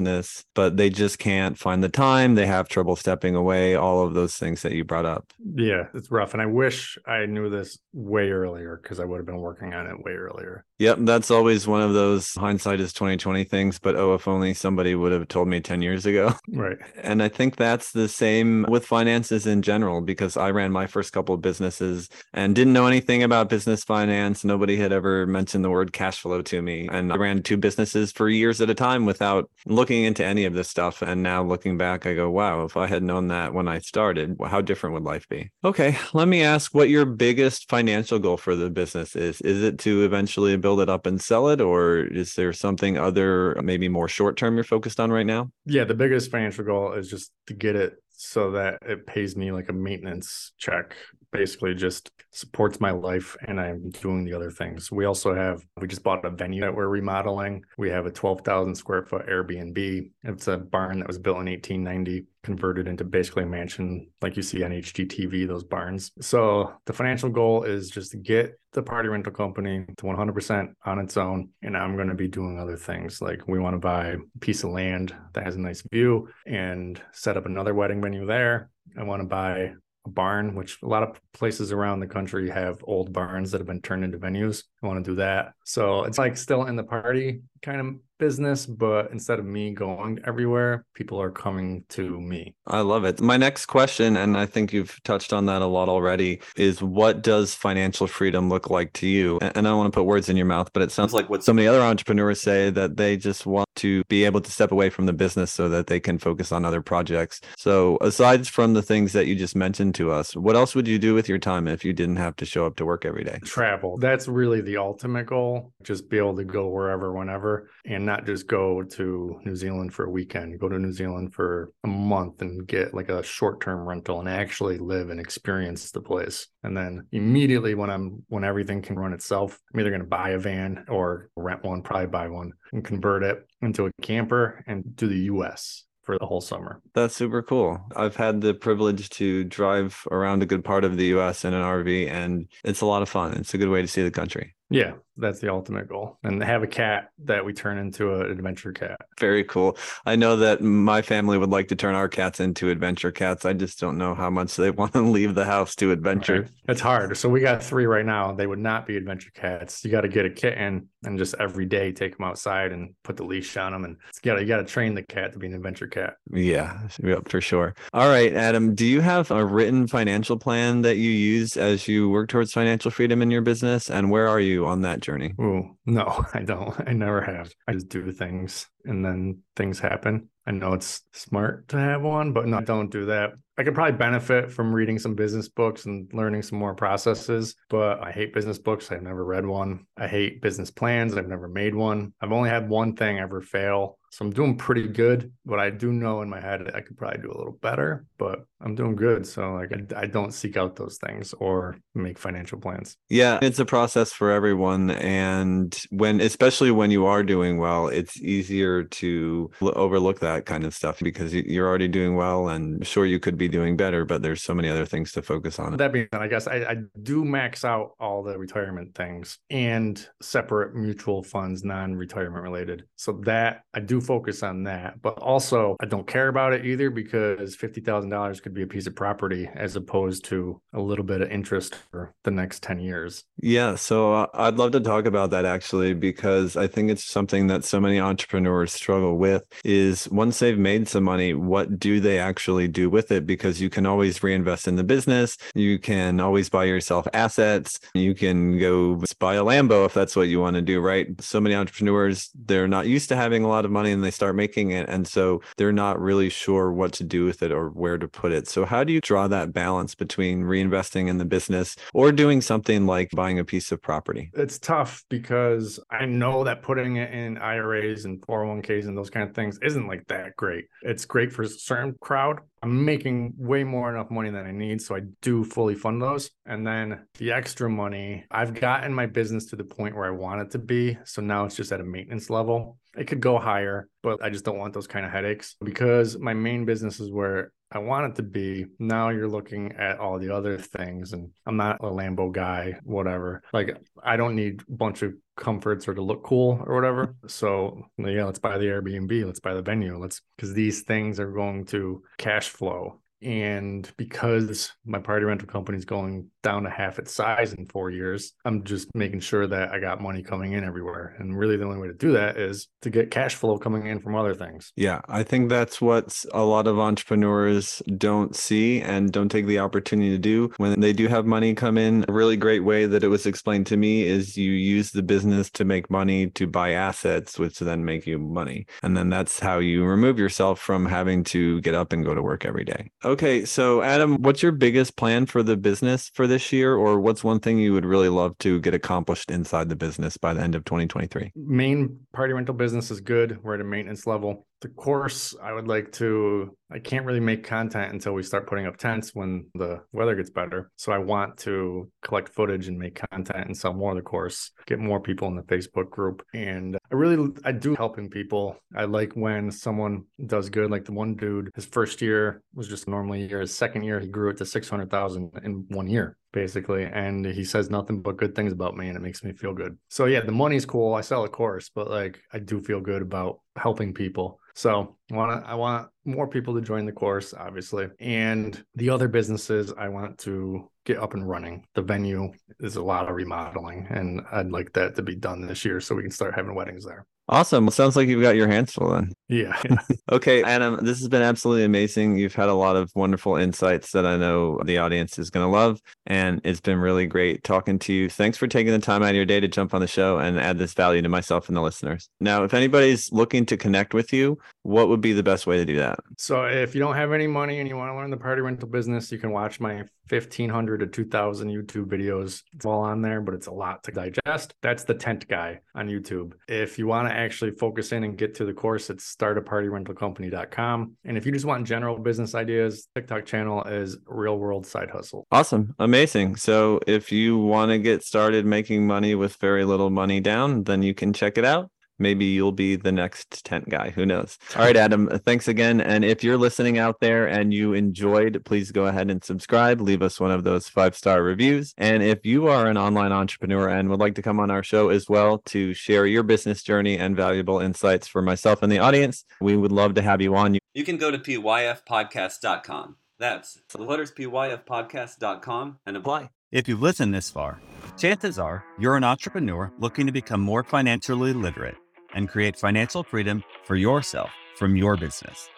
but 0.54 0.76
they 0.76 0.90
just 0.90 1.18
can't 1.18 1.58
find 1.58 1.82
the 1.82 1.88
time. 1.88 2.34
They 2.34 2.46
have 2.46 2.68
trouble 2.68 2.96
stepping 2.96 3.34
away, 3.34 3.74
all 3.74 4.06
of 4.06 4.14
those 4.14 4.36
things 4.36 4.62
that 4.62 4.72
you 4.72 4.84
brought 4.84 5.06
up. 5.06 5.32
Yeah, 5.54 5.84
it's 5.94 6.10
rough. 6.10 6.32
And 6.32 6.42
I 6.42 6.46
wish 6.46 6.98
I 7.06 7.26
knew 7.26 7.50
this 7.50 7.78
way 7.92 8.30
earlier 8.30 8.78
because 8.82 9.00
I 9.00 9.04
would 9.04 9.18
have 9.18 9.26
been 9.26 9.40
working 9.40 9.74
on 9.74 9.86
it 9.86 10.02
way 10.04 10.12
earlier. 10.12 10.64
Yep, 10.78 10.98
that's 11.00 11.30
always 11.30 11.66
one 11.66 11.82
of 11.82 11.94
those 11.94 12.34
hindsight 12.34 12.80
is 12.80 12.92
2020 12.92 13.44
things, 13.44 13.78
but 13.78 13.94
oh 13.94 14.14
if 14.14 14.26
only 14.26 14.54
somebody 14.54 14.94
would 14.94 15.12
have 15.12 15.28
told 15.28 15.48
me 15.48 15.60
10 15.60 15.82
years 15.82 16.06
ago. 16.06 16.34
Right. 16.54 16.76
And 17.02 17.22
I 17.22 17.28
think 17.28 17.56
that's 17.56 17.92
the 17.92 18.08
same 18.08 18.64
with 18.68 18.86
finances 18.86 19.46
in 19.46 19.62
general 19.62 20.00
because 20.00 20.36
I 20.36 20.50
ran 20.50 20.70
my 20.70 20.86
first 20.86 21.12
couple 21.12 21.34
of 21.34 21.40
businesses 21.40 22.08
and 22.32 22.54
didn't 22.54 22.72
know 22.72 22.86
anything 22.86 23.22
about 23.24 23.48
business 23.48 23.82
finance. 23.82 24.44
Nobody 24.44 24.76
had 24.76 24.92
ever 24.92 25.26
mentioned 25.26 25.64
the 25.64 25.70
word 25.70 25.92
cash 25.92 26.20
flow 26.20 26.42
to 26.42 26.62
me. 26.62 26.88
And 26.90 27.12
I 27.12 27.16
ran 27.16 27.42
two 27.42 27.56
businesses 27.56 28.12
for 28.12 28.28
years 28.28 28.60
at 28.60 28.70
a 28.70 28.74
time 28.74 29.04
without 29.04 29.50
looking 29.66 29.83
into 29.90 30.24
any 30.24 30.44
of 30.44 30.54
this 30.54 30.68
stuff. 30.68 31.02
And 31.02 31.22
now 31.22 31.42
looking 31.42 31.76
back, 31.76 32.06
I 32.06 32.14
go, 32.14 32.30
wow, 32.30 32.64
if 32.64 32.76
I 32.76 32.86
had 32.86 33.02
known 33.02 33.28
that 33.28 33.52
when 33.52 33.68
I 33.68 33.78
started, 33.78 34.36
how 34.44 34.60
different 34.60 34.94
would 34.94 35.04
life 35.04 35.28
be? 35.28 35.50
Okay, 35.64 35.96
let 36.12 36.28
me 36.28 36.42
ask 36.42 36.74
what 36.74 36.88
your 36.88 37.04
biggest 37.04 37.68
financial 37.68 38.18
goal 38.18 38.36
for 38.36 38.56
the 38.56 38.70
business 38.70 39.14
is. 39.14 39.40
Is 39.42 39.62
it 39.62 39.78
to 39.80 40.04
eventually 40.04 40.56
build 40.56 40.80
it 40.80 40.88
up 40.88 41.06
and 41.06 41.20
sell 41.20 41.48
it, 41.48 41.60
or 41.60 41.98
is 41.98 42.34
there 42.34 42.52
something 42.52 42.98
other, 42.98 43.60
maybe 43.62 43.88
more 43.88 44.08
short 44.08 44.36
term, 44.36 44.54
you're 44.54 44.64
focused 44.64 45.00
on 45.00 45.10
right 45.10 45.26
now? 45.26 45.50
Yeah, 45.66 45.84
the 45.84 45.94
biggest 45.94 46.30
financial 46.30 46.64
goal 46.64 46.94
is 46.94 47.08
just 47.08 47.32
to 47.46 47.54
get 47.54 47.76
it 47.76 47.94
so 48.16 48.52
that 48.52 48.78
it 48.86 49.06
pays 49.06 49.36
me 49.36 49.50
like 49.52 49.68
a 49.68 49.72
maintenance 49.72 50.52
check 50.56 50.94
basically 51.34 51.74
just 51.74 52.12
supports 52.30 52.80
my 52.80 52.92
life 52.92 53.36
and 53.46 53.60
I'm 53.60 53.90
doing 53.90 54.24
the 54.24 54.32
other 54.32 54.52
things. 54.52 54.90
We 54.92 55.04
also 55.04 55.34
have, 55.34 55.66
we 55.80 55.88
just 55.88 56.04
bought 56.04 56.24
a 56.24 56.30
venue 56.30 56.60
that 56.60 56.74
we're 56.74 56.86
remodeling. 56.86 57.64
We 57.76 57.90
have 57.90 58.06
a 58.06 58.10
12,000 58.10 58.74
square 58.74 59.02
foot 59.02 59.26
Airbnb. 59.26 60.10
It's 60.22 60.46
a 60.46 60.56
barn 60.56 61.00
that 61.00 61.08
was 61.08 61.18
built 61.18 61.38
in 61.38 61.46
1890, 61.46 62.26
converted 62.44 62.86
into 62.86 63.02
basically 63.04 63.42
a 63.42 63.46
mansion 63.46 64.08
like 64.22 64.36
you 64.36 64.42
see 64.42 64.62
on 64.62 64.70
HGTV, 64.70 65.48
those 65.48 65.64
barns. 65.64 66.12
So 66.20 66.72
the 66.86 66.92
financial 66.92 67.30
goal 67.30 67.64
is 67.64 67.90
just 67.90 68.12
to 68.12 68.16
get 68.16 68.56
the 68.72 68.82
party 68.82 69.08
rental 69.08 69.32
company 69.32 69.84
to 69.96 70.04
100% 70.04 70.72
on 70.84 70.98
its 71.00 71.16
own. 71.16 71.48
And 71.62 71.76
I'm 71.76 71.96
going 71.96 72.08
to 72.08 72.14
be 72.14 72.28
doing 72.28 72.60
other 72.60 72.76
things. 72.76 73.20
Like 73.20 73.48
we 73.48 73.58
want 73.58 73.74
to 73.74 73.80
buy 73.80 74.06
a 74.06 74.18
piece 74.38 74.62
of 74.62 74.70
land 74.70 75.14
that 75.32 75.44
has 75.44 75.56
a 75.56 75.60
nice 75.60 75.82
view 75.90 76.28
and 76.46 77.00
set 77.12 77.36
up 77.36 77.46
another 77.46 77.74
wedding 77.74 78.00
venue 78.00 78.24
there. 78.24 78.70
I 78.96 79.02
want 79.02 79.22
to 79.22 79.26
buy 79.26 79.72
a 80.06 80.10
barn, 80.10 80.54
which 80.54 80.78
a 80.82 80.86
lot 80.86 81.02
of 81.02 81.20
places 81.32 81.72
around 81.72 82.00
the 82.00 82.06
country 82.06 82.50
have 82.50 82.84
old 82.84 83.12
barns 83.12 83.50
that 83.50 83.58
have 83.58 83.66
been 83.66 83.80
turned 83.80 84.04
into 84.04 84.18
venues. 84.18 84.64
I 84.84 84.86
want 84.86 85.04
to 85.04 85.10
do 85.10 85.16
that. 85.16 85.54
So 85.64 86.04
it's 86.04 86.18
like 86.18 86.36
still 86.36 86.64
in 86.64 86.76
the 86.76 86.84
party 86.84 87.40
kind 87.62 87.80
of 87.80 87.96
business, 88.18 88.66
but 88.66 89.10
instead 89.10 89.38
of 89.38 89.44
me 89.44 89.70
going 89.70 90.20
everywhere, 90.26 90.84
people 90.94 91.20
are 91.20 91.30
coming 91.30 91.84
to 91.88 92.20
me. 92.20 92.54
I 92.66 92.80
love 92.80 93.04
it. 93.04 93.20
My 93.20 93.36
next 93.36 93.66
question, 93.66 94.16
and 94.16 94.36
I 94.36 94.46
think 94.46 94.72
you've 94.72 95.02
touched 95.02 95.32
on 95.32 95.46
that 95.46 95.62
a 95.62 95.66
lot 95.66 95.88
already, 95.88 96.40
is 96.56 96.82
what 96.82 97.22
does 97.22 97.54
financial 97.54 98.06
freedom 98.06 98.48
look 98.48 98.70
like 98.70 98.92
to 98.94 99.06
you? 99.06 99.38
And 99.40 99.58
I 99.58 99.62
don't 99.62 99.78
want 99.78 99.92
to 99.92 99.96
put 99.98 100.04
words 100.04 100.28
in 100.28 100.36
your 100.36 100.46
mouth, 100.46 100.72
but 100.72 100.82
it 100.82 100.92
sounds 100.92 101.12
like 101.12 101.28
what 101.28 101.42
so 101.42 101.52
many 101.52 101.66
other 101.66 101.80
entrepreneurs 101.80 102.40
say 102.40 102.70
that 102.70 102.96
they 102.96 103.16
just 103.16 103.46
want 103.46 103.68
to 103.76 104.04
be 104.04 104.24
able 104.24 104.40
to 104.40 104.50
step 104.50 104.70
away 104.70 104.90
from 104.90 105.06
the 105.06 105.12
business 105.12 105.50
so 105.50 105.68
that 105.68 105.88
they 105.88 105.98
can 105.98 106.18
focus 106.18 106.52
on 106.52 106.64
other 106.64 106.80
projects. 106.80 107.40
So, 107.56 107.98
aside 108.00 108.46
from 108.46 108.74
the 108.74 108.82
things 108.82 109.12
that 109.12 109.26
you 109.26 109.34
just 109.34 109.56
mentioned 109.56 109.94
to 109.96 110.12
us, 110.12 110.36
what 110.36 110.54
else 110.54 110.74
would 110.74 110.86
you 110.86 110.98
do 110.98 111.14
with 111.14 111.28
your 111.28 111.38
time 111.38 111.66
if 111.66 111.84
you 111.84 111.92
didn't 111.92 112.16
have 112.16 112.36
to 112.36 112.44
show 112.44 112.66
up 112.66 112.76
to 112.76 112.84
work 112.84 113.04
every 113.04 113.24
day? 113.24 113.40
Travel. 113.44 113.98
That's 113.98 114.28
really 114.28 114.60
the 114.60 114.73
ultimate 114.76 115.26
goal. 115.26 115.72
Just 115.82 116.08
be 116.08 116.18
able 116.18 116.36
to 116.36 116.44
go 116.44 116.68
wherever, 116.68 117.12
whenever, 117.12 117.70
and 117.84 118.04
not 118.04 118.26
just 118.26 118.46
go 118.46 118.82
to 118.82 119.40
New 119.44 119.56
Zealand 119.56 119.94
for 119.94 120.04
a 120.04 120.10
weekend, 120.10 120.58
go 120.58 120.68
to 120.68 120.78
New 120.78 120.92
Zealand 120.92 121.34
for 121.34 121.72
a 121.84 121.88
month 121.88 122.42
and 122.42 122.66
get 122.66 122.94
like 122.94 123.08
a 123.08 123.22
short 123.22 123.60
term 123.60 123.86
rental 123.86 124.20
and 124.20 124.28
actually 124.28 124.78
live 124.78 125.10
and 125.10 125.20
experience 125.20 125.90
the 125.90 126.00
place. 126.00 126.46
And 126.62 126.76
then 126.76 127.06
immediately 127.12 127.74
when 127.74 127.90
I'm, 127.90 128.22
when 128.28 128.44
everything 128.44 128.82
can 128.82 128.96
run 128.96 129.12
itself, 129.12 129.60
I'm 129.72 129.80
either 129.80 129.90
going 129.90 130.00
to 130.00 130.06
buy 130.06 130.30
a 130.30 130.38
van 130.38 130.84
or 130.88 131.30
rent 131.36 131.64
one, 131.64 131.82
probably 131.82 132.06
buy 132.06 132.28
one 132.28 132.52
and 132.72 132.84
convert 132.84 133.22
it 133.22 133.46
into 133.62 133.86
a 133.86 133.90
camper 134.02 134.62
and 134.66 134.96
do 134.96 135.06
the 135.08 135.24
US 135.34 135.84
for 136.04 136.18
the 136.18 136.26
whole 136.26 136.40
summer. 136.40 136.80
That's 136.94 137.16
super 137.16 137.42
cool. 137.42 137.80
I've 137.96 138.16
had 138.16 138.40
the 138.40 138.54
privilege 138.54 139.08
to 139.10 139.44
drive 139.44 140.06
around 140.10 140.42
a 140.42 140.46
good 140.46 140.64
part 140.64 140.84
of 140.84 140.96
the 140.96 141.06
US 141.16 141.44
in 141.44 141.54
an 141.54 141.62
RV 141.62 142.10
and 142.10 142.46
it's 142.62 142.82
a 142.82 142.86
lot 142.86 143.02
of 143.02 143.08
fun. 143.08 143.32
It's 143.34 143.54
a 143.54 143.58
good 143.58 143.70
way 143.70 143.82
to 143.82 143.88
see 143.88 144.02
the 144.02 144.10
country. 144.10 144.54
Yeah, 144.74 144.94
that's 145.16 145.40
the 145.40 145.50
ultimate 145.50 145.88
goal. 145.88 146.18
And 146.22 146.42
have 146.42 146.62
a 146.62 146.66
cat 146.66 147.10
that 147.24 147.44
we 147.44 147.52
turn 147.52 147.78
into 147.78 148.14
an 148.14 148.30
adventure 148.30 148.72
cat. 148.72 149.00
Very 149.18 149.44
cool. 149.44 149.76
I 150.06 150.16
know 150.16 150.36
that 150.36 150.60
my 150.60 151.02
family 151.02 151.38
would 151.38 151.50
like 151.50 151.68
to 151.68 151.76
turn 151.76 151.94
our 151.94 152.08
cats 152.08 152.40
into 152.40 152.70
adventure 152.70 153.12
cats. 153.12 153.44
I 153.44 153.52
just 153.52 153.78
don't 153.78 153.98
know 153.98 154.14
how 154.14 154.30
much 154.30 154.56
they 154.56 154.70
want 154.70 154.92
to 154.94 155.02
leave 155.02 155.34
the 155.34 155.44
house 155.44 155.74
to 155.76 155.92
adventure. 155.92 156.42
Right. 156.42 156.50
It's 156.68 156.80
hard. 156.80 157.16
So 157.16 157.28
we 157.28 157.40
got 157.40 157.62
three 157.62 157.86
right 157.86 158.06
now. 158.06 158.32
They 158.32 158.46
would 158.46 158.58
not 158.58 158.86
be 158.86 158.96
adventure 158.96 159.30
cats. 159.34 159.84
You 159.84 159.90
got 159.90 160.02
to 160.02 160.08
get 160.08 160.24
a 160.24 160.30
kitten 160.30 160.88
and 161.04 161.18
just 161.18 161.34
every 161.38 161.66
day 161.66 161.92
take 161.92 162.16
them 162.16 162.26
outside 162.26 162.72
and 162.72 162.94
put 163.02 163.16
the 163.16 163.24
leash 163.24 163.56
on 163.56 163.72
them. 163.72 163.84
And 163.84 163.96
you 164.22 164.32
got 164.32 164.40
you 164.40 164.46
got 164.46 164.58
to 164.58 164.64
train 164.64 164.94
the 164.94 165.02
cat 165.02 165.32
to 165.32 165.38
be 165.38 165.46
an 165.46 165.54
adventure 165.54 165.86
cat. 165.86 166.14
Yeah, 166.32 166.88
for 167.28 167.40
sure. 167.40 167.74
All 167.92 168.08
right, 168.08 168.32
Adam, 168.32 168.74
do 168.74 168.86
you 168.86 169.00
have 169.00 169.30
a 169.30 169.44
written 169.44 169.86
financial 169.86 170.38
plan 170.38 170.82
that 170.82 170.96
you 170.96 171.10
use 171.10 171.56
as 171.56 171.86
you 171.86 172.08
work 172.08 172.28
towards 172.28 172.52
financial 172.52 172.90
freedom 172.90 173.22
in 173.22 173.30
your 173.30 173.42
business? 173.42 173.90
And 173.90 174.10
where 174.10 174.28
are 174.28 174.40
you 174.40 174.66
on 174.66 174.80
that 174.82 175.00
journey? 175.04 175.32
Oh, 175.38 175.76
no, 175.86 176.24
I 176.34 176.42
don't. 176.42 176.74
I 176.88 176.92
never 176.92 177.20
have. 177.20 177.52
I 177.68 177.72
just 177.72 177.88
do 177.88 178.10
things 178.10 178.66
and 178.84 179.04
then 179.04 179.42
things 179.56 179.78
happen. 179.78 180.28
I 180.46 180.50
know 180.50 180.74
it's 180.74 181.02
smart 181.12 181.68
to 181.68 181.78
have 181.78 182.02
one, 182.02 182.32
but 182.32 182.46
no, 182.46 182.60
don't 182.60 182.90
do 182.90 183.06
that. 183.06 183.30
I 183.56 183.62
could 183.62 183.74
probably 183.74 183.96
benefit 183.96 184.50
from 184.50 184.74
reading 184.74 184.98
some 184.98 185.14
business 185.14 185.48
books 185.48 185.86
and 185.86 186.12
learning 186.12 186.42
some 186.42 186.58
more 186.58 186.74
processes, 186.74 187.54
but 187.70 188.02
I 188.02 188.10
hate 188.10 188.34
business 188.34 188.58
books. 188.58 188.90
I've 188.90 189.02
never 189.02 189.24
read 189.24 189.46
one. 189.46 189.86
I 189.96 190.08
hate 190.08 190.42
business 190.42 190.70
plans. 190.70 191.16
I've 191.16 191.28
never 191.28 191.48
made 191.48 191.74
one. 191.74 192.12
I've 192.20 192.32
only 192.32 192.50
had 192.50 192.68
one 192.68 192.96
thing 192.96 193.18
ever 193.18 193.40
fail. 193.40 193.98
So 194.14 194.24
I'm 194.24 194.30
doing 194.30 194.56
pretty 194.56 194.86
good, 194.86 195.32
but 195.44 195.58
I 195.58 195.70
do 195.70 195.92
know 195.92 196.22
in 196.22 196.30
my 196.30 196.40
head 196.40 196.70
I 196.72 196.82
could 196.82 196.96
probably 196.96 197.20
do 197.20 197.32
a 197.32 197.36
little 197.36 197.58
better, 197.60 198.06
but 198.16 198.44
I'm 198.60 198.76
doing 198.76 198.94
good. 198.94 199.26
So 199.26 199.54
like 199.54 199.72
I, 199.72 200.02
I 200.02 200.06
don't 200.06 200.32
seek 200.32 200.56
out 200.56 200.76
those 200.76 200.98
things 200.98 201.34
or 201.40 201.78
make 201.96 202.16
financial 202.16 202.60
plans. 202.60 202.96
Yeah, 203.08 203.40
it's 203.42 203.58
a 203.58 203.64
process 203.64 204.12
for 204.12 204.30
everyone. 204.30 204.90
And 204.90 205.76
when, 205.90 206.20
especially 206.20 206.70
when 206.70 206.92
you 206.92 207.06
are 207.06 207.24
doing 207.24 207.58
well, 207.58 207.88
it's 207.88 208.16
easier 208.20 208.84
to 208.84 209.50
overlook 209.60 210.20
that 210.20 210.46
kind 210.46 210.62
of 210.62 210.74
stuff 210.74 211.00
because 211.00 211.34
you're 211.34 211.66
already 211.66 211.88
doing 211.88 212.14
well 212.14 212.50
and 212.50 212.86
sure 212.86 213.06
you 213.06 213.18
could 213.18 213.36
be 213.36 213.48
doing 213.48 213.76
better, 213.76 214.04
but 214.04 214.22
there's 214.22 214.44
so 214.44 214.54
many 214.54 214.68
other 214.68 214.86
things 214.86 215.10
to 215.12 215.22
focus 215.22 215.58
on. 215.58 215.76
That 215.76 215.92
being 215.92 216.06
said, 216.12 216.22
I 216.22 216.28
guess 216.28 216.46
I, 216.46 216.56
I 216.58 216.76
do 217.02 217.24
max 217.24 217.64
out 217.64 217.94
all 217.98 218.22
the 218.22 218.38
retirement 218.38 218.94
things 218.94 219.40
and 219.50 220.06
separate 220.22 220.76
mutual 220.76 221.24
funds, 221.24 221.64
non 221.64 221.96
retirement 221.96 222.44
related. 222.44 222.84
So 222.94 223.20
that 223.24 223.64
I 223.74 223.80
do 223.80 224.03
focus 224.04 224.42
on 224.42 224.64
that, 224.64 225.00
but 225.02 225.18
also 225.18 225.76
I 225.80 225.86
don't 225.86 226.06
care 226.06 226.28
about 226.28 226.52
it 226.52 226.64
either 226.64 226.90
because 226.90 227.56
$50,000 227.56 228.42
could 228.42 228.54
be 228.54 228.62
a 228.62 228.66
piece 228.66 228.86
of 228.86 228.94
property 228.94 229.48
as 229.54 229.76
opposed 229.76 230.24
to 230.26 230.60
a 230.72 230.80
little 230.80 231.04
bit 231.04 231.20
of 231.20 231.30
interest 231.30 231.76
for 231.90 232.14
the 232.24 232.30
next 232.30 232.62
10 232.62 232.78
years. 232.80 233.24
Yeah. 233.38 233.74
So 233.74 234.14
uh, 234.14 234.26
I'd 234.34 234.56
love 234.56 234.72
to 234.72 234.80
talk 234.80 235.06
about 235.06 235.30
that 235.30 235.44
actually, 235.44 235.94
because 235.94 236.56
I 236.56 236.66
think 236.66 236.90
it's 236.90 237.04
something 237.04 237.46
that 237.48 237.64
so 237.64 237.80
many 237.80 238.00
entrepreneurs 238.00 238.72
struggle 238.72 239.16
with 239.16 239.44
is 239.64 240.08
once 240.10 240.38
they've 240.38 240.58
made 240.58 240.88
some 240.88 241.04
money, 241.04 241.34
what 241.34 241.78
do 241.78 242.00
they 242.00 242.18
actually 242.18 242.68
do 242.68 242.90
with 242.90 243.10
it? 243.10 243.26
Because 243.26 243.60
you 243.60 243.70
can 243.70 243.86
always 243.86 244.22
reinvest 244.22 244.68
in 244.68 244.76
the 244.76 244.84
business. 244.84 245.36
You 245.54 245.78
can 245.78 246.20
always 246.20 246.48
buy 246.48 246.64
yourself 246.64 247.06
assets. 247.12 247.80
You 247.94 248.14
can 248.14 248.58
go 248.58 249.02
buy 249.18 249.34
a 249.34 249.44
Lambo 249.44 249.86
if 249.86 249.94
that's 249.94 250.16
what 250.16 250.28
you 250.28 250.40
want 250.40 250.56
to 250.56 250.62
do, 250.62 250.80
right? 250.80 251.06
So 251.20 251.40
many 251.40 251.54
entrepreneurs, 251.54 252.30
they're 252.34 252.68
not 252.68 252.86
used 252.86 253.08
to 253.10 253.16
having 253.16 253.44
a 253.44 253.48
lot 253.48 253.64
of 253.64 253.70
money 253.70 253.83
and 253.92 254.04
they 254.04 254.10
start 254.10 254.36
making 254.36 254.70
it. 254.70 254.88
And 254.88 255.06
so 255.06 255.40
they're 255.56 255.72
not 255.72 256.00
really 256.00 256.28
sure 256.28 256.72
what 256.72 256.92
to 256.94 257.04
do 257.04 257.24
with 257.24 257.42
it 257.42 257.52
or 257.52 257.68
where 257.70 257.98
to 257.98 258.08
put 258.08 258.32
it. 258.32 258.48
So, 258.48 258.64
how 258.64 258.84
do 258.84 258.92
you 258.92 259.00
draw 259.00 259.28
that 259.28 259.52
balance 259.52 259.94
between 259.94 260.42
reinvesting 260.42 261.08
in 261.08 261.18
the 261.18 261.24
business 261.24 261.76
or 261.92 262.12
doing 262.12 262.40
something 262.40 262.86
like 262.86 263.10
buying 263.10 263.38
a 263.38 263.44
piece 263.44 263.72
of 263.72 263.82
property? 263.82 264.30
It's 264.34 264.58
tough 264.58 265.04
because 265.08 265.80
I 265.90 266.06
know 266.06 266.44
that 266.44 266.62
putting 266.62 266.96
it 266.96 267.12
in 267.12 267.38
IRAs 267.38 268.04
and 268.04 268.20
401ks 268.22 268.86
and 268.86 268.96
those 268.96 269.10
kind 269.10 269.28
of 269.28 269.34
things 269.34 269.58
isn't 269.62 269.86
like 269.86 270.06
that 270.08 270.36
great. 270.36 270.66
It's 270.82 271.04
great 271.04 271.32
for 271.32 271.42
a 271.42 271.48
certain 271.48 271.94
crowd. 272.00 272.40
I'm 272.64 272.82
making 272.82 273.34
way 273.36 273.62
more 273.62 273.90
enough 273.90 274.10
money 274.10 274.30
than 274.30 274.46
I 274.46 274.50
need. 274.50 274.80
So 274.80 274.96
I 274.96 275.00
do 275.20 275.44
fully 275.44 275.74
fund 275.74 276.00
those. 276.00 276.30
And 276.46 276.66
then 276.66 277.06
the 277.18 277.30
extra 277.30 277.68
money, 277.68 278.24
I've 278.30 278.54
gotten 278.54 278.94
my 278.94 279.04
business 279.04 279.44
to 279.50 279.56
the 279.56 279.64
point 279.64 279.94
where 279.94 280.06
I 280.06 280.10
want 280.10 280.40
it 280.40 280.50
to 280.52 280.58
be. 280.58 280.96
So 281.04 281.20
now 281.20 281.44
it's 281.44 281.56
just 281.56 281.72
at 281.72 281.80
a 281.82 281.84
maintenance 281.84 282.30
level. 282.30 282.78
It 282.96 283.06
could 283.06 283.20
go 283.20 283.38
higher, 283.38 283.90
but 284.02 284.22
I 284.22 284.30
just 284.30 284.46
don't 284.46 284.56
want 284.56 284.72
those 284.72 284.86
kind 284.86 285.04
of 285.04 285.12
headaches 285.12 285.56
because 285.62 286.16
my 286.18 286.32
main 286.32 286.64
business 286.64 287.00
is 287.00 287.10
where 287.10 287.52
I 287.74 287.78
want 287.78 288.12
it 288.12 288.14
to 288.16 288.22
be. 288.22 288.66
Now 288.78 289.08
you're 289.08 289.28
looking 289.28 289.72
at 289.72 289.98
all 289.98 290.18
the 290.20 290.32
other 290.32 290.56
things, 290.56 291.12
and 291.12 291.30
I'm 291.44 291.56
not 291.56 291.80
a 291.80 291.88
Lambo 291.88 292.32
guy, 292.32 292.78
whatever. 292.84 293.42
Like, 293.52 293.76
I 294.02 294.16
don't 294.16 294.36
need 294.36 294.62
a 294.68 294.72
bunch 294.72 295.02
of 295.02 295.14
comforts 295.36 295.88
or 295.88 295.94
to 295.94 296.02
look 296.02 296.22
cool 296.22 296.62
or 296.64 296.74
whatever. 296.74 297.16
So, 297.26 297.82
yeah, 297.98 298.24
let's 298.24 298.38
buy 298.38 298.58
the 298.58 298.66
Airbnb, 298.66 299.26
let's 299.26 299.40
buy 299.40 299.54
the 299.54 299.62
venue, 299.62 299.98
let's 299.98 300.22
because 300.36 300.54
these 300.54 300.82
things 300.82 301.18
are 301.18 301.32
going 301.32 301.64
to 301.66 302.02
cash 302.16 302.48
flow 302.48 303.00
and 303.22 303.90
because 303.96 304.72
my 304.84 304.98
party 304.98 305.24
rental 305.24 305.48
company 305.48 305.78
is 305.78 305.84
going 305.84 306.28
down 306.42 306.64
to 306.64 306.70
half 306.70 306.98
its 306.98 307.12
size 307.12 307.54
in 307.54 307.66
four 307.66 307.90
years, 307.90 308.34
I'm 308.44 308.64
just 308.64 308.94
making 308.94 309.20
sure 309.20 309.46
that 309.46 309.72
I 309.72 309.80
got 309.80 310.00
money 310.00 310.22
coming 310.22 310.52
in 310.52 310.62
everywhere. 310.62 311.16
And 311.18 311.36
really, 311.36 311.56
the 311.56 311.64
only 311.64 311.78
way 311.78 311.88
to 311.88 311.94
do 311.94 312.12
that 312.12 312.36
is 312.36 312.68
to 312.82 312.90
get 312.90 313.10
cash 313.10 313.34
flow 313.34 313.58
coming 313.58 313.86
in 313.86 314.00
from 314.00 314.14
other 314.14 314.34
things. 314.34 314.72
Yeah, 314.76 315.00
I 315.08 315.22
think 315.22 315.48
that's 315.48 315.80
what 315.80 316.22
a 316.32 316.44
lot 316.44 316.66
of 316.66 316.78
entrepreneurs 316.78 317.82
don't 317.96 318.36
see 318.36 318.80
and 318.82 319.10
don't 319.10 319.30
take 319.30 319.46
the 319.46 319.58
opportunity 319.58 320.10
to 320.10 320.18
do 320.18 320.52
when 320.58 320.78
they 320.80 320.92
do 320.92 321.08
have 321.08 321.24
money 321.24 321.54
come 321.54 321.78
in. 321.78 322.04
A 322.08 322.12
really 322.12 322.36
great 322.36 322.64
way 322.64 322.86
that 322.86 323.02
it 323.02 323.08
was 323.08 323.26
explained 323.26 323.66
to 323.68 323.76
me 323.76 324.02
is 324.02 324.36
you 324.36 324.52
use 324.52 324.90
the 324.90 325.02
business 325.02 325.50
to 325.52 325.64
make 325.64 325.90
money 325.90 326.28
to 326.28 326.46
buy 326.46 326.72
assets, 326.72 327.38
which 327.38 327.58
then 327.58 327.84
make 327.84 328.06
you 328.06 328.18
money. 328.18 328.66
And 328.82 328.96
then 328.96 329.08
that's 329.08 329.38
how 329.38 329.58
you 329.58 329.84
remove 329.84 330.18
yourself 330.18 330.60
from 330.60 330.84
having 330.84 331.24
to 331.24 331.60
get 331.62 331.74
up 331.74 331.92
and 331.92 332.04
go 332.04 332.14
to 332.14 332.22
work 332.22 332.44
every 332.44 332.64
day. 332.64 332.90
Okay, 333.04 333.44
so 333.44 333.82
Adam, 333.82 334.22
what's 334.22 334.42
your 334.42 334.52
biggest 334.52 334.96
plan 334.96 335.26
for 335.26 335.42
the 335.42 335.58
business 335.58 336.10
for 336.14 336.26
this 336.26 336.52
year, 336.52 336.74
or 336.74 336.98
what's 337.00 337.22
one 337.22 337.38
thing 337.38 337.58
you 337.58 337.74
would 337.74 337.84
really 337.84 338.08
love 338.08 338.38
to 338.38 338.58
get 338.60 338.72
accomplished 338.72 339.30
inside 339.30 339.68
the 339.68 339.76
business 339.76 340.16
by 340.16 340.32
the 340.32 340.40
end 340.40 340.54
of 340.54 340.64
2023? 340.64 341.32
Main 341.36 341.98
party 342.14 342.32
rental 342.32 342.54
business 342.54 342.90
is 342.90 343.02
good. 343.02 343.38
We're 343.42 343.56
at 343.56 343.60
a 343.60 343.64
maintenance 343.64 344.06
level 344.06 344.46
the 344.64 344.70
course 344.70 345.36
i 345.42 345.52
would 345.52 345.68
like 345.68 345.92
to 345.92 346.56
i 346.72 346.78
can't 346.78 347.04
really 347.04 347.20
make 347.20 347.44
content 347.44 347.92
until 347.92 348.14
we 348.14 348.22
start 348.22 348.46
putting 348.46 348.64
up 348.64 348.78
tents 348.78 349.14
when 349.14 349.44
the 349.54 349.78
weather 349.92 350.14
gets 350.14 350.30
better. 350.30 350.70
So 350.76 350.90
i 350.90 350.96
want 350.96 351.36
to 351.40 351.90
collect 352.02 352.30
footage 352.30 352.66
and 352.68 352.78
make 352.78 353.02
content 353.10 353.46
and 353.46 353.54
sell 353.54 353.74
more 353.74 353.90
of 353.90 353.96
the 353.96 354.02
course 354.02 354.52
get 354.64 354.78
more 354.78 355.00
people 355.00 355.28
in 355.28 355.36
the 355.36 355.42
facebook 355.42 355.90
group. 355.90 356.24
And 356.32 356.78
i 356.90 356.94
really 356.94 357.30
i 357.44 357.52
do 357.52 357.74
helping 357.74 358.08
people. 358.08 358.56
I 358.74 358.84
like 358.84 359.12
when 359.12 359.50
someone 359.50 360.04
does 360.24 360.48
good. 360.48 360.70
Like 360.70 360.86
the 360.86 360.92
one 360.92 361.14
dude 361.14 361.50
his 361.54 361.66
first 361.66 362.00
year 362.00 362.42
was 362.54 362.66
just 362.66 362.88
normally 362.88 363.26
year. 363.26 363.40
His 363.40 363.54
second 363.54 363.82
year 363.82 364.00
he 364.00 364.08
grew 364.08 364.30
it 364.30 364.38
to 364.38 364.46
600000 364.46 365.30
in 365.44 365.66
one 365.68 365.88
year 365.88 366.16
basically. 366.34 366.84
And 366.84 367.24
he 367.24 367.44
says 367.44 367.70
nothing 367.70 368.02
but 368.02 368.18
good 368.18 368.34
things 368.34 368.52
about 368.52 368.76
me 368.76 368.88
and 368.88 368.96
it 368.96 369.00
makes 369.00 369.24
me 369.24 369.32
feel 369.32 369.54
good. 369.54 369.78
So 369.88 370.04
yeah, 370.04 370.20
the 370.20 370.32
money's 370.32 370.66
cool. 370.66 370.92
I 370.92 371.00
sell 371.00 371.24
a 371.24 371.28
course, 371.28 371.70
but 371.74 371.88
like 371.88 372.20
I 372.32 372.40
do 372.40 372.60
feel 372.60 372.80
good 372.80 373.00
about 373.00 373.40
helping 373.56 373.94
people. 373.94 374.40
So 374.54 374.96
I 375.10 375.16
want 375.16 375.44
I 375.46 375.54
want 375.54 375.88
more 376.04 376.28
people 376.28 376.54
to 376.54 376.60
join 376.60 376.84
the 376.84 376.92
course, 376.92 377.32
obviously. 377.32 377.88
And 378.00 378.62
the 378.74 378.90
other 378.90 379.08
businesses 379.08 379.72
I 379.78 379.88
want 379.88 380.18
to 380.18 380.70
get 380.84 380.98
up 380.98 381.14
and 381.14 381.26
running. 381.26 381.64
The 381.74 381.82
venue 381.82 382.32
is 382.60 382.76
a 382.76 382.82
lot 382.82 383.08
of 383.08 383.14
remodeling 383.14 383.86
and 383.88 384.20
I'd 384.30 384.50
like 384.50 384.72
that 384.74 384.96
to 384.96 385.02
be 385.02 385.14
done 385.14 385.46
this 385.46 385.64
year 385.64 385.80
so 385.80 385.94
we 385.94 386.02
can 386.02 386.10
start 386.10 386.34
having 386.34 386.54
weddings 386.54 386.84
there. 386.84 387.06
Awesome. 387.28 387.64
Well, 387.64 387.72
sounds 387.72 387.96
like 387.96 388.08
you've 388.08 388.22
got 388.22 388.36
your 388.36 388.48
hands 388.48 388.72
full 388.72 388.90
then. 388.90 389.12
Yeah. 389.28 389.60
okay, 390.12 390.42
Adam, 390.42 390.84
this 390.84 390.98
has 390.98 391.08
been 391.08 391.22
absolutely 391.22 391.64
amazing. 391.64 392.18
You've 392.18 392.34
had 392.34 392.50
a 392.50 392.54
lot 392.54 392.76
of 392.76 392.90
wonderful 392.94 393.36
insights 393.36 393.92
that 393.92 394.04
I 394.04 394.16
know 394.18 394.60
the 394.64 394.78
audience 394.78 395.18
is 395.18 395.30
going 395.30 395.46
to 395.46 395.50
love. 395.50 395.80
And 396.06 396.42
it's 396.44 396.60
been 396.60 396.78
really 396.78 397.06
great 397.06 397.42
talking 397.42 397.78
to 397.80 397.92
you. 397.94 398.10
Thanks 398.10 398.36
for 398.36 398.46
taking 398.46 398.72
the 398.72 398.78
time 398.78 399.02
out 399.02 399.10
of 399.10 399.16
your 399.16 399.24
day 399.24 399.40
to 399.40 399.48
jump 399.48 399.72
on 399.72 399.80
the 399.80 399.86
show 399.86 400.18
and 400.18 400.38
add 400.38 400.58
this 400.58 400.74
value 400.74 401.00
to 401.00 401.08
myself 401.08 401.48
and 401.48 401.56
the 401.56 401.62
listeners. 401.62 402.10
Now, 402.20 402.44
if 402.44 402.52
anybody's 402.52 403.10
looking 403.10 403.46
to 403.46 403.56
connect 403.56 403.94
with 403.94 404.12
you, 404.12 404.38
what 404.62 404.88
would 404.88 405.00
be 405.00 405.14
the 405.14 405.22
best 405.22 405.46
way 405.46 405.56
to 405.56 405.64
do 405.64 405.76
that? 405.76 406.00
So, 406.18 406.44
if 406.44 406.74
you 406.74 406.80
don't 406.80 406.96
have 406.96 407.12
any 407.12 407.26
money 407.26 407.58
and 407.60 407.68
you 407.68 407.76
want 407.76 407.90
to 407.90 407.96
learn 407.96 408.10
the 408.10 408.16
party 408.18 408.42
rental 408.42 408.68
business, 408.68 409.10
you 409.10 409.18
can 409.18 409.30
watch 409.30 409.60
my 409.60 409.84
1500 410.08 410.80
to 410.80 410.86
2000 410.86 411.48
YouTube 411.48 411.86
videos. 411.86 412.42
It's 412.52 412.66
all 412.66 412.80
on 412.80 413.00
there, 413.00 413.20
but 413.20 413.34
it's 413.34 413.46
a 413.46 413.52
lot 413.52 413.82
to 413.84 413.92
digest. 413.92 414.54
That's 414.60 414.84
the 414.84 414.94
tent 414.94 415.26
guy 415.28 415.60
on 415.74 415.88
YouTube. 415.88 416.32
If 416.48 416.78
you 416.78 416.86
want 416.86 417.08
to 417.08 417.13
actually 417.14 417.52
focus 417.52 417.92
in 417.92 418.04
and 418.04 418.16
get 418.16 418.34
to 418.36 418.44
the 418.44 418.52
course, 418.52 418.90
it's 418.90 419.14
startapartyrentalcompany.com. 419.14 420.92
And 421.04 421.16
if 421.16 421.26
you 421.26 421.32
just 421.32 421.44
want 421.44 421.66
general 421.66 421.98
business 421.98 422.34
ideas, 422.34 422.88
TikTok 422.94 423.24
channel 423.26 423.62
is 423.64 423.96
Real 424.06 424.38
World 424.38 424.66
Side 424.66 424.90
Hustle. 424.90 425.26
Awesome. 425.30 425.74
Amazing. 425.78 426.36
So 426.36 426.80
if 426.86 427.12
you 427.12 427.38
want 427.38 427.70
to 427.70 427.78
get 427.78 428.02
started 428.02 428.46
making 428.46 428.86
money 428.86 429.14
with 429.14 429.36
very 429.36 429.64
little 429.64 429.90
money 429.90 430.20
down, 430.20 430.64
then 430.64 430.82
you 430.82 430.94
can 430.94 431.12
check 431.12 431.38
it 431.38 431.44
out 431.44 431.70
maybe 431.98 432.24
you'll 432.26 432.52
be 432.52 432.76
the 432.76 432.92
next 432.92 433.44
tent 433.44 433.68
guy. 433.68 433.90
Who 433.90 434.06
knows? 434.06 434.38
All 434.56 434.62
right, 434.62 434.76
Adam, 434.76 435.08
thanks 435.24 435.48
again. 435.48 435.80
And 435.80 436.04
if 436.04 436.24
you're 436.24 436.36
listening 436.36 436.78
out 436.78 437.00
there 437.00 437.26
and 437.26 437.52
you 437.52 437.72
enjoyed, 437.72 438.42
please 438.44 438.70
go 438.70 438.86
ahead 438.86 439.10
and 439.10 439.22
subscribe. 439.22 439.80
Leave 439.80 440.02
us 440.02 440.20
one 440.20 440.30
of 440.30 440.44
those 440.44 440.68
five 440.68 440.96
star 440.96 441.22
reviews. 441.22 441.74
And 441.76 442.02
if 442.02 442.24
you 442.24 442.48
are 442.48 442.66
an 442.66 442.76
online 442.76 443.12
entrepreneur 443.12 443.68
and 443.68 443.88
would 443.90 444.00
like 444.00 444.14
to 444.16 444.22
come 444.22 444.40
on 444.40 444.50
our 444.50 444.62
show 444.62 444.88
as 444.88 445.08
well 445.08 445.38
to 445.46 445.74
share 445.74 446.06
your 446.06 446.22
business 446.22 446.62
journey 446.62 446.98
and 446.98 447.16
valuable 447.16 447.60
insights 447.60 448.06
for 448.06 448.22
myself 448.22 448.62
and 448.62 448.70
the 448.70 448.78
audience, 448.78 449.24
we 449.40 449.56
would 449.56 449.72
love 449.72 449.94
to 449.94 450.02
have 450.02 450.20
you 450.20 450.34
on. 450.34 450.58
You 450.74 450.84
can 450.84 450.96
go 450.96 451.10
to 451.10 451.18
pyfpodcast.com. 451.18 452.96
That's 453.18 453.60
the 453.70 453.82
letters 453.82 454.12
pyfpodcast.com 454.12 455.78
and 455.86 455.96
apply. 455.96 456.30
If 456.50 456.68
you've 456.68 456.82
listened 456.82 457.14
this 457.14 457.30
far, 457.30 457.60
chances 457.96 458.38
are 458.38 458.64
you're 458.78 458.96
an 458.96 459.04
entrepreneur 459.04 459.72
looking 459.78 460.06
to 460.06 460.12
become 460.12 460.40
more 460.40 460.62
financially 460.62 461.32
literate 461.32 461.76
and 462.14 462.28
create 462.28 462.56
financial 462.56 463.02
freedom 463.02 463.44
for 463.64 463.76
yourself 463.76 464.30
from 464.56 464.76
your 464.76 464.96
business. 464.96 465.48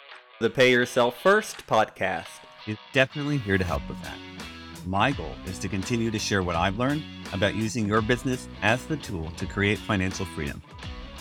The 0.41 0.51
Pay 0.51 0.71
Yourself 0.71 1.21
First 1.23 1.67
podcast 1.67 2.41
is 2.67 2.77
definitely 2.93 3.39
here 3.39 3.59
to 3.59 3.65
help 3.65 3.89
with 3.89 4.03
that. 4.03 4.19
My 4.85 5.13
goal 5.13 5.35
is 5.47 5.59
to 5.61 5.69
continue 5.69 6.11
to 6.11 6.19
share 6.19 6.43
what 6.43 6.57
I've 6.57 6.79
learned 6.79 7.03
about 7.33 7.55
using 7.55 7.87
your 7.87 8.03
business 8.03 8.49
as 8.63 8.85
the 8.87 8.97
tool 8.97 9.31
to 9.37 9.47
create 9.47 9.79
financial 9.79 10.27
freedom. 10.27 10.63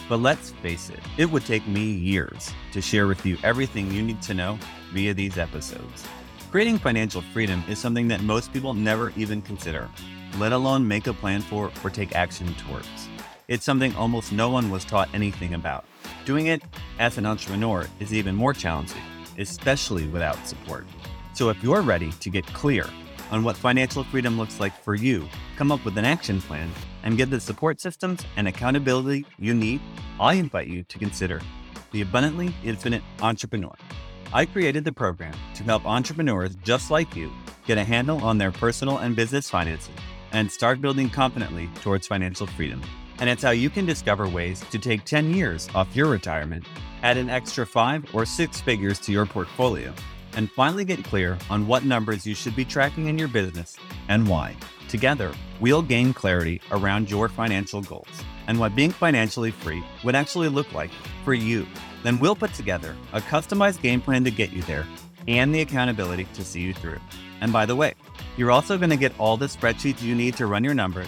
But 0.08 0.18
let's 0.18 0.52
face 0.52 0.90
it, 0.90 1.00
it 1.18 1.32
would 1.32 1.46
take 1.46 1.68
me 1.68 1.84
years 1.84 2.52
to 2.74 2.82
share 2.82 3.08
with 3.08 3.26
you 3.26 3.38
everything 3.44 3.92
you 3.92 4.04
need 4.04 4.22
to 4.24 4.36
know 4.36 4.60
via 4.94 5.14
these 5.14 5.38
episodes. 5.38 6.06
Creating 6.52 6.78
financial 6.78 7.22
freedom 7.22 7.64
is 7.68 7.80
something 7.80 8.08
that 8.08 8.22
most 8.22 8.54
people 8.54 8.74
never 8.74 9.12
even 9.18 9.42
consider, 9.42 9.90
let 10.38 10.52
alone 10.52 10.88
make 10.88 11.08
a 11.08 11.14
plan 11.14 11.42
for 11.42 11.72
or 11.84 11.90
take 11.90 12.16
action 12.16 12.54
towards. 12.56 13.10
It's 13.48 13.64
something 13.64 13.96
almost 13.96 14.32
no 14.32 14.50
one 14.50 14.72
was 14.72 14.84
taught 14.84 15.08
anything 15.14 15.54
about. 15.54 15.86
Doing 16.26 16.48
it 16.48 16.64
as 16.98 17.20
an 17.20 17.28
entrepreneur 17.28 17.86
is 18.00 18.12
even 18.12 18.36
more 18.36 18.54
challenging, 18.54 19.02
especially 19.38 20.08
without 20.08 20.48
support. 20.48 20.88
So 21.34 21.50
if 21.50 21.62
you're 21.62 21.82
ready 21.82 22.12
to 22.12 22.30
get 22.32 22.48
clear 22.48 22.88
on 23.30 23.44
what 23.44 23.56
financial 23.56 24.04
freedom 24.04 24.36
looks 24.38 24.60
like 24.60 24.76
for 24.84 24.96
you, 24.96 25.28
come 25.58 25.72
up 25.72 25.86
with 25.86 25.96
an 26.00 26.06
action 26.06 26.42
plan, 26.42 26.72
and 27.04 27.18
get 27.18 27.30
the 27.30 27.40
support 27.40 27.80
systems 27.80 28.26
and 28.36 28.48
accountability 28.48 29.26
you 29.38 29.54
need, 29.54 29.80
I 30.20 30.34
invite 30.34 30.68
you 30.68 30.82
to 30.84 30.98
consider 30.98 31.40
the 31.92 32.02
Abundantly 32.02 32.52
Infinite 32.64 33.04
Entrepreneur. 33.22 33.76
I 34.34 34.46
created 34.46 34.84
the 34.84 34.92
program 34.92 35.36
to 35.54 35.64
help 35.64 35.86
entrepreneurs 35.86 36.56
just 36.64 36.90
like 36.90 37.16
you 37.16 37.32
get 37.68 37.78
a 37.78 37.84
handle 37.84 38.24
on 38.24 38.40
their 38.40 38.52
personal 38.52 38.98
and 38.98 39.16
business 39.16 39.52
finances 39.52 39.94
and 40.32 40.52
start 40.52 40.82
building 40.82 41.12
confidently 41.12 41.70
towards 41.82 42.08
financial 42.08 42.48
freedom. 42.48 42.82
And 43.20 43.30
it's 43.30 43.44
how 43.44 43.52
you 43.52 43.70
can 43.70 43.86
discover 43.86 44.28
ways 44.28 44.64
to 44.72 44.80
take 44.80 45.06
10 45.06 45.34
years 45.34 45.70
off 45.74 45.96
your 45.96 46.08
retirement, 46.08 46.66
add 47.02 47.18
an 47.18 47.30
extra 47.30 47.66
five 47.66 48.04
or 48.14 48.26
six 48.26 48.60
figures 48.60 49.00
to 49.00 49.12
your 49.12 49.26
portfolio, 49.26 49.94
and 50.36 50.52
finally 50.52 50.86
get 50.86 51.04
clear 51.04 51.38
on 51.50 51.66
what 51.68 51.86
numbers 51.86 52.26
you 52.26 52.36
should 52.36 52.56
be 52.56 52.66
tracking 52.66 53.08
in 53.08 53.18
your 53.18 53.30
business 53.30 53.78
and 54.10 54.28
why. 54.28 54.56
Together, 54.90 55.34
we'll 55.60 55.82
gain 55.82 56.14
clarity 56.14 56.62
around 56.72 57.10
your 57.10 57.30
financial 57.30 57.82
goals 57.82 58.08
and 58.48 58.60
what 58.60 58.76
being 58.76 58.92
financially 58.92 59.52
free 59.52 59.84
would 60.04 60.16
actually 60.16 60.50
look 60.50 60.72
like 60.74 60.92
for 61.24 61.34
you. 61.34 61.66
Then 62.04 62.20
we'll 62.20 62.36
put 62.36 62.54
together 62.54 62.96
a 63.14 63.22
customized 63.22 63.82
game 63.82 64.02
plan 64.02 64.24
to 64.26 64.32
get 64.32 64.52
you 64.52 64.62
there 64.64 64.86
and 65.28 65.54
the 65.54 65.62
accountability 65.62 66.28
to 66.34 66.44
see 66.44 66.62
you 66.62 66.74
through. 66.74 67.00
And 67.42 67.52
by 67.52 67.66
the 67.66 67.76
way, 67.76 67.94
you're 68.38 68.52
also 68.52 68.78
going 68.78 68.92
to 68.92 68.98
get 68.98 69.18
all 69.20 69.38
the 69.38 69.48
spreadsheets 69.48 70.02
you 70.02 70.16
need 70.16 70.36
to 70.38 70.46
run 70.46 70.64
your 70.64 70.74
numbers, 70.74 71.08